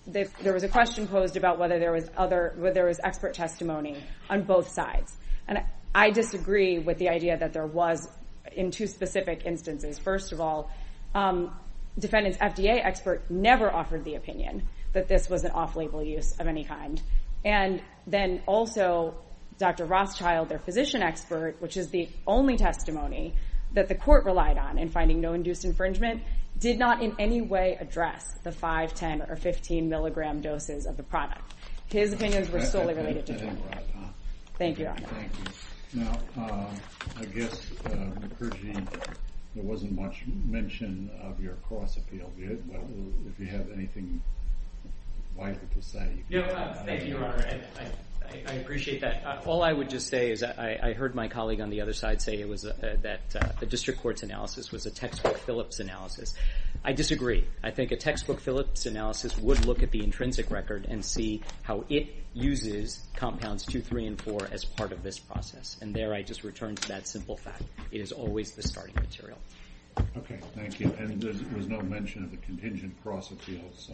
there 0.08 0.54
was 0.54 0.64
a 0.64 0.68
question 0.68 1.08
posed 1.08 1.38
about 1.38 1.60
whether 1.60 1.80
there 1.80 1.92
was 1.92 2.10
other, 2.18 2.54
whether 2.58 2.74
there 2.74 2.86
was 2.86 3.00
expert 3.04 3.34
testimony 3.34 3.98
on 4.30 4.44
both 4.44 4.70
sides. 4.70 5.16
And 5.48 5.60
I 5.94 6.12
disagree 6.12 6.80
with 6.80 6.98
the 6.98 7.10
idea 7.10 7.38
that 7.38 7.54
there 7.54 7.68
was 7.68 8.08
in 8.54 8.72
two 8.72 8.88
specific 8.88 9.46
instances. 9.46 10.00
First 10.00 10.32
of 10.32 10.42
all, 10.42 10.72
um, 11.14 11.56
defendant's 12.00 12.38
FDA 12.38 12.84
expert 12.84 13.30
never 13.30 13.72
offered 13.72 14.04
the 14.04 14.16
opinion 14.16 14.68
that 14.94 15.08
this 15.08 15.30
was 15.30 15.44
an 15.44 15.52
off-label 15.52 16.04
use 16.04 16.34
of 16.40 16.48
any 16.48 16.64
kind. 16.64 17.02
And 17.44 17.82
then 18.08 18.42
also, 18.46 19.16
Dr. 19.62 19.86
Rothschild, 19.86 20.50
their 20.50 20.58
physician 20.58 21.04
expert, 21.04 21.56
which 21.60 21.78
is 21.78 21.90
the 21.92 22.10
only 22.26 22.58
testimony 22.58 23.36
that 23.74 23.88
the 23.88 23.94
court 23.94 24.26
relied 24.26 24.58
on 24.58 24.80
in 24.80 24.90
finding 24.90 25.22
no 25.22 25.34
induced 25.34 25.66
infringement, 25.66 26.24
did 26.58 26.80
not 26.80 27.04
in 27.04 27.16
any 27.20 27.42
way 27.42 27.78
address 27.80 28.26
the 28.44 28.52
5, 28.52 28.96
10, 28.96 29.22
or 29.30 29.36
15 29.36 29.88
milligram 29.88 30.42
doses 30.42 30.88
of 30.88 30.98
the 30.98 31.04
product. 31.04 31.54
His 31.90 32.12
opinions 32.12 32.50
were 32.50 32.60
solely 32.66 32.96
related 32.96 33.28
to 33.28 33.34
I 33.36 33.38
think 33.38 33.52
drug. 33.52 33.62
we're 33.64 33.72
out 33.78 33.84
of 33.84 33.94
time. 33.94 34.14
Thank 34.58 34.78
you, 34.80 34.86
Your 34.86 34.94
Honor. 34.94 35.08
Thank 35.08 35.32
you. 35.94 36.02
Now, 36.02 36.20
uh, 36.40 36.66
I 37.20 37.26
guess, 37.26 37.72
uh, 37.86 37.90
Mukerjee, 38.20 38.88
there 39.54 39.64
wasn't 39.64 39.92
much 39.92 40.24
mention 40.48 41.12
of 41.22 41.40
your 41.40 41.54
cross 41.68 41.98
appeal. 41.98 42.32
Do 42.36 42.42
you- 42.42 42.64
If 43.28 43.40
you 43.40 43.46
have 43.46 43.70
anything 43.72 44.22
vital 45.38 45.62
to 45.76 45.82
say. 45.84 46.14
you 46.30 46.40
No, 46.42 46.48
can- 46.48 46.56
uh, 46.56 46.84
thank 46.84 47.04
you, 47.04 47.10
Your 47.10 47.26
Honor. 47.26 47.62
I, 48.48 48.54
appreciate 48.54 49.02
that. 49.02 49.24
Uh, 49.26 49.42
all 49.46 49.64
I 49.64 49.72
would 49.72 49.90
just 49.90 50.08
say 50.08 50.32
is 50.32 50.44
I, 50.44 50.94
heard 50.94 51.16
my 51.16 51.28
colleague 51.28 51.62
on 51.62 51.70
the 51.70 51.82
other 51.82 51.94
side 51.94 52.22
say 52.22 52.44
uh, 52.44 52.56
that 53.02 53.22
uh, 53.36 53.48
the 53.60 53.66
district 53.66 54.02
court's 54.02 54.24
analysis 54.24 54.72
was 54.72 54.86
a 54.86 54.92
textbook 54.92 55.38
Phillips 55.38 55.80
analysis. 55.80 56.34
I 56.84 56.94
disagree. 56.94 57.46
I 57.64 57.72
think 57.72 57.92
a 57.92 57.98
textbook 57.98 58.40
Phillips 58.40 58.86
analysis 58.86 59.38
would 59.38 59.66
look 59.66 59.84
at 59.84 59.92
the 59.92 60.04
intrinsic 60.04 60.50
record 60.50 60.86
and 60.90 61.04
see 61.04 61.42
how 61.64 61.86
it 61.90 62.08
uses 62.34 63.06
compounds 63.16 63.66
2, 63.66 63.82
3, 63.82 64.08
and 64.08 64.22
4 64.22 64.48
as 64.52 64.66
part 64.66 64.92
of 64.92 65.04
this 65.04 65.20
process. 65.20 65.78
And 65.82 65.94
there 65.94 66.14
I 66.14 66.22
just 66.22 66.44
return 66.44 66.76
to 66.76 66.88
that 66.88 67.08
simple 67.08 67.38
fact. 67.38 67.64
It 67.92 68.02
is 68.02 68.12
always 68.12 68.52
the 68.52 68.64
starting 68.64 68.96
material. 68.96 69.38
Okay, 70.18 70.40
thank 70.56 70.80
you. 70.80 70.94
And 71.00 71.22
there 71.22 71.34
was 71.56 71.68
no 71.68 71.82
mention 71.82 72.24
of 72.24 72.32
the 72.32 72.38
contingent 72.38 72.96
cross 73.04 73.32
appeal, 73.32 73.64
so 73.76 73.94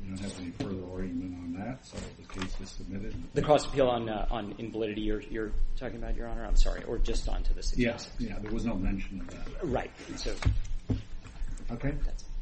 we 0.00 0.08
don't 0.08 0.20
have 0.20 0.38
any 0.40 0.50
further 0.52 0.82
argument 0.92 1.34
on 1.42 1.52
that, 1.54 1.84
so 1.84 1.96
the 2.20 2.40
case 2.40 2.54
is 2.60 2.70
submitted. 2.70 3.14
The 3.34 3.42
cross 3.42 3.66
appeal 3.66 3.88
on, 3.88 4.08
uh, 4.08 4.26
on 4.30 4.54
invalidity 4.58 5.00
you're, 5.00 5.22
you're 5.22 5.52
talking 5.76 5.96
about, 5.96 6.16
Your 6.16 6.28
Honor? 6.28 6.44
I'm 6.44 6.56
sorry. 6.56 6.82
Or 6.84 6.98
just 6.98 7.28
on 7.28 7.42
to 7.44 7.54
the 7.54 7.62
6 7.62 7.78
Yeah, 7.78 7.98
yeah, 8.18 8.38
there 8.40 8.52
was 8.52 8.64
no 8.64 8.74
mention 8.74 9.20
of 9.20 9.28
that. 9.28 9.66
Right. 9.66 9.90
So 10.16 10.34
Okay, 11.70 11.92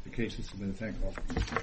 the 0.03 0.09
case 0.11 0.37
is 0.37 0.47
submitted. 0.47 0.77
Thank 0.77 0.95
you 0.99 1.07
all. 1.07 1.13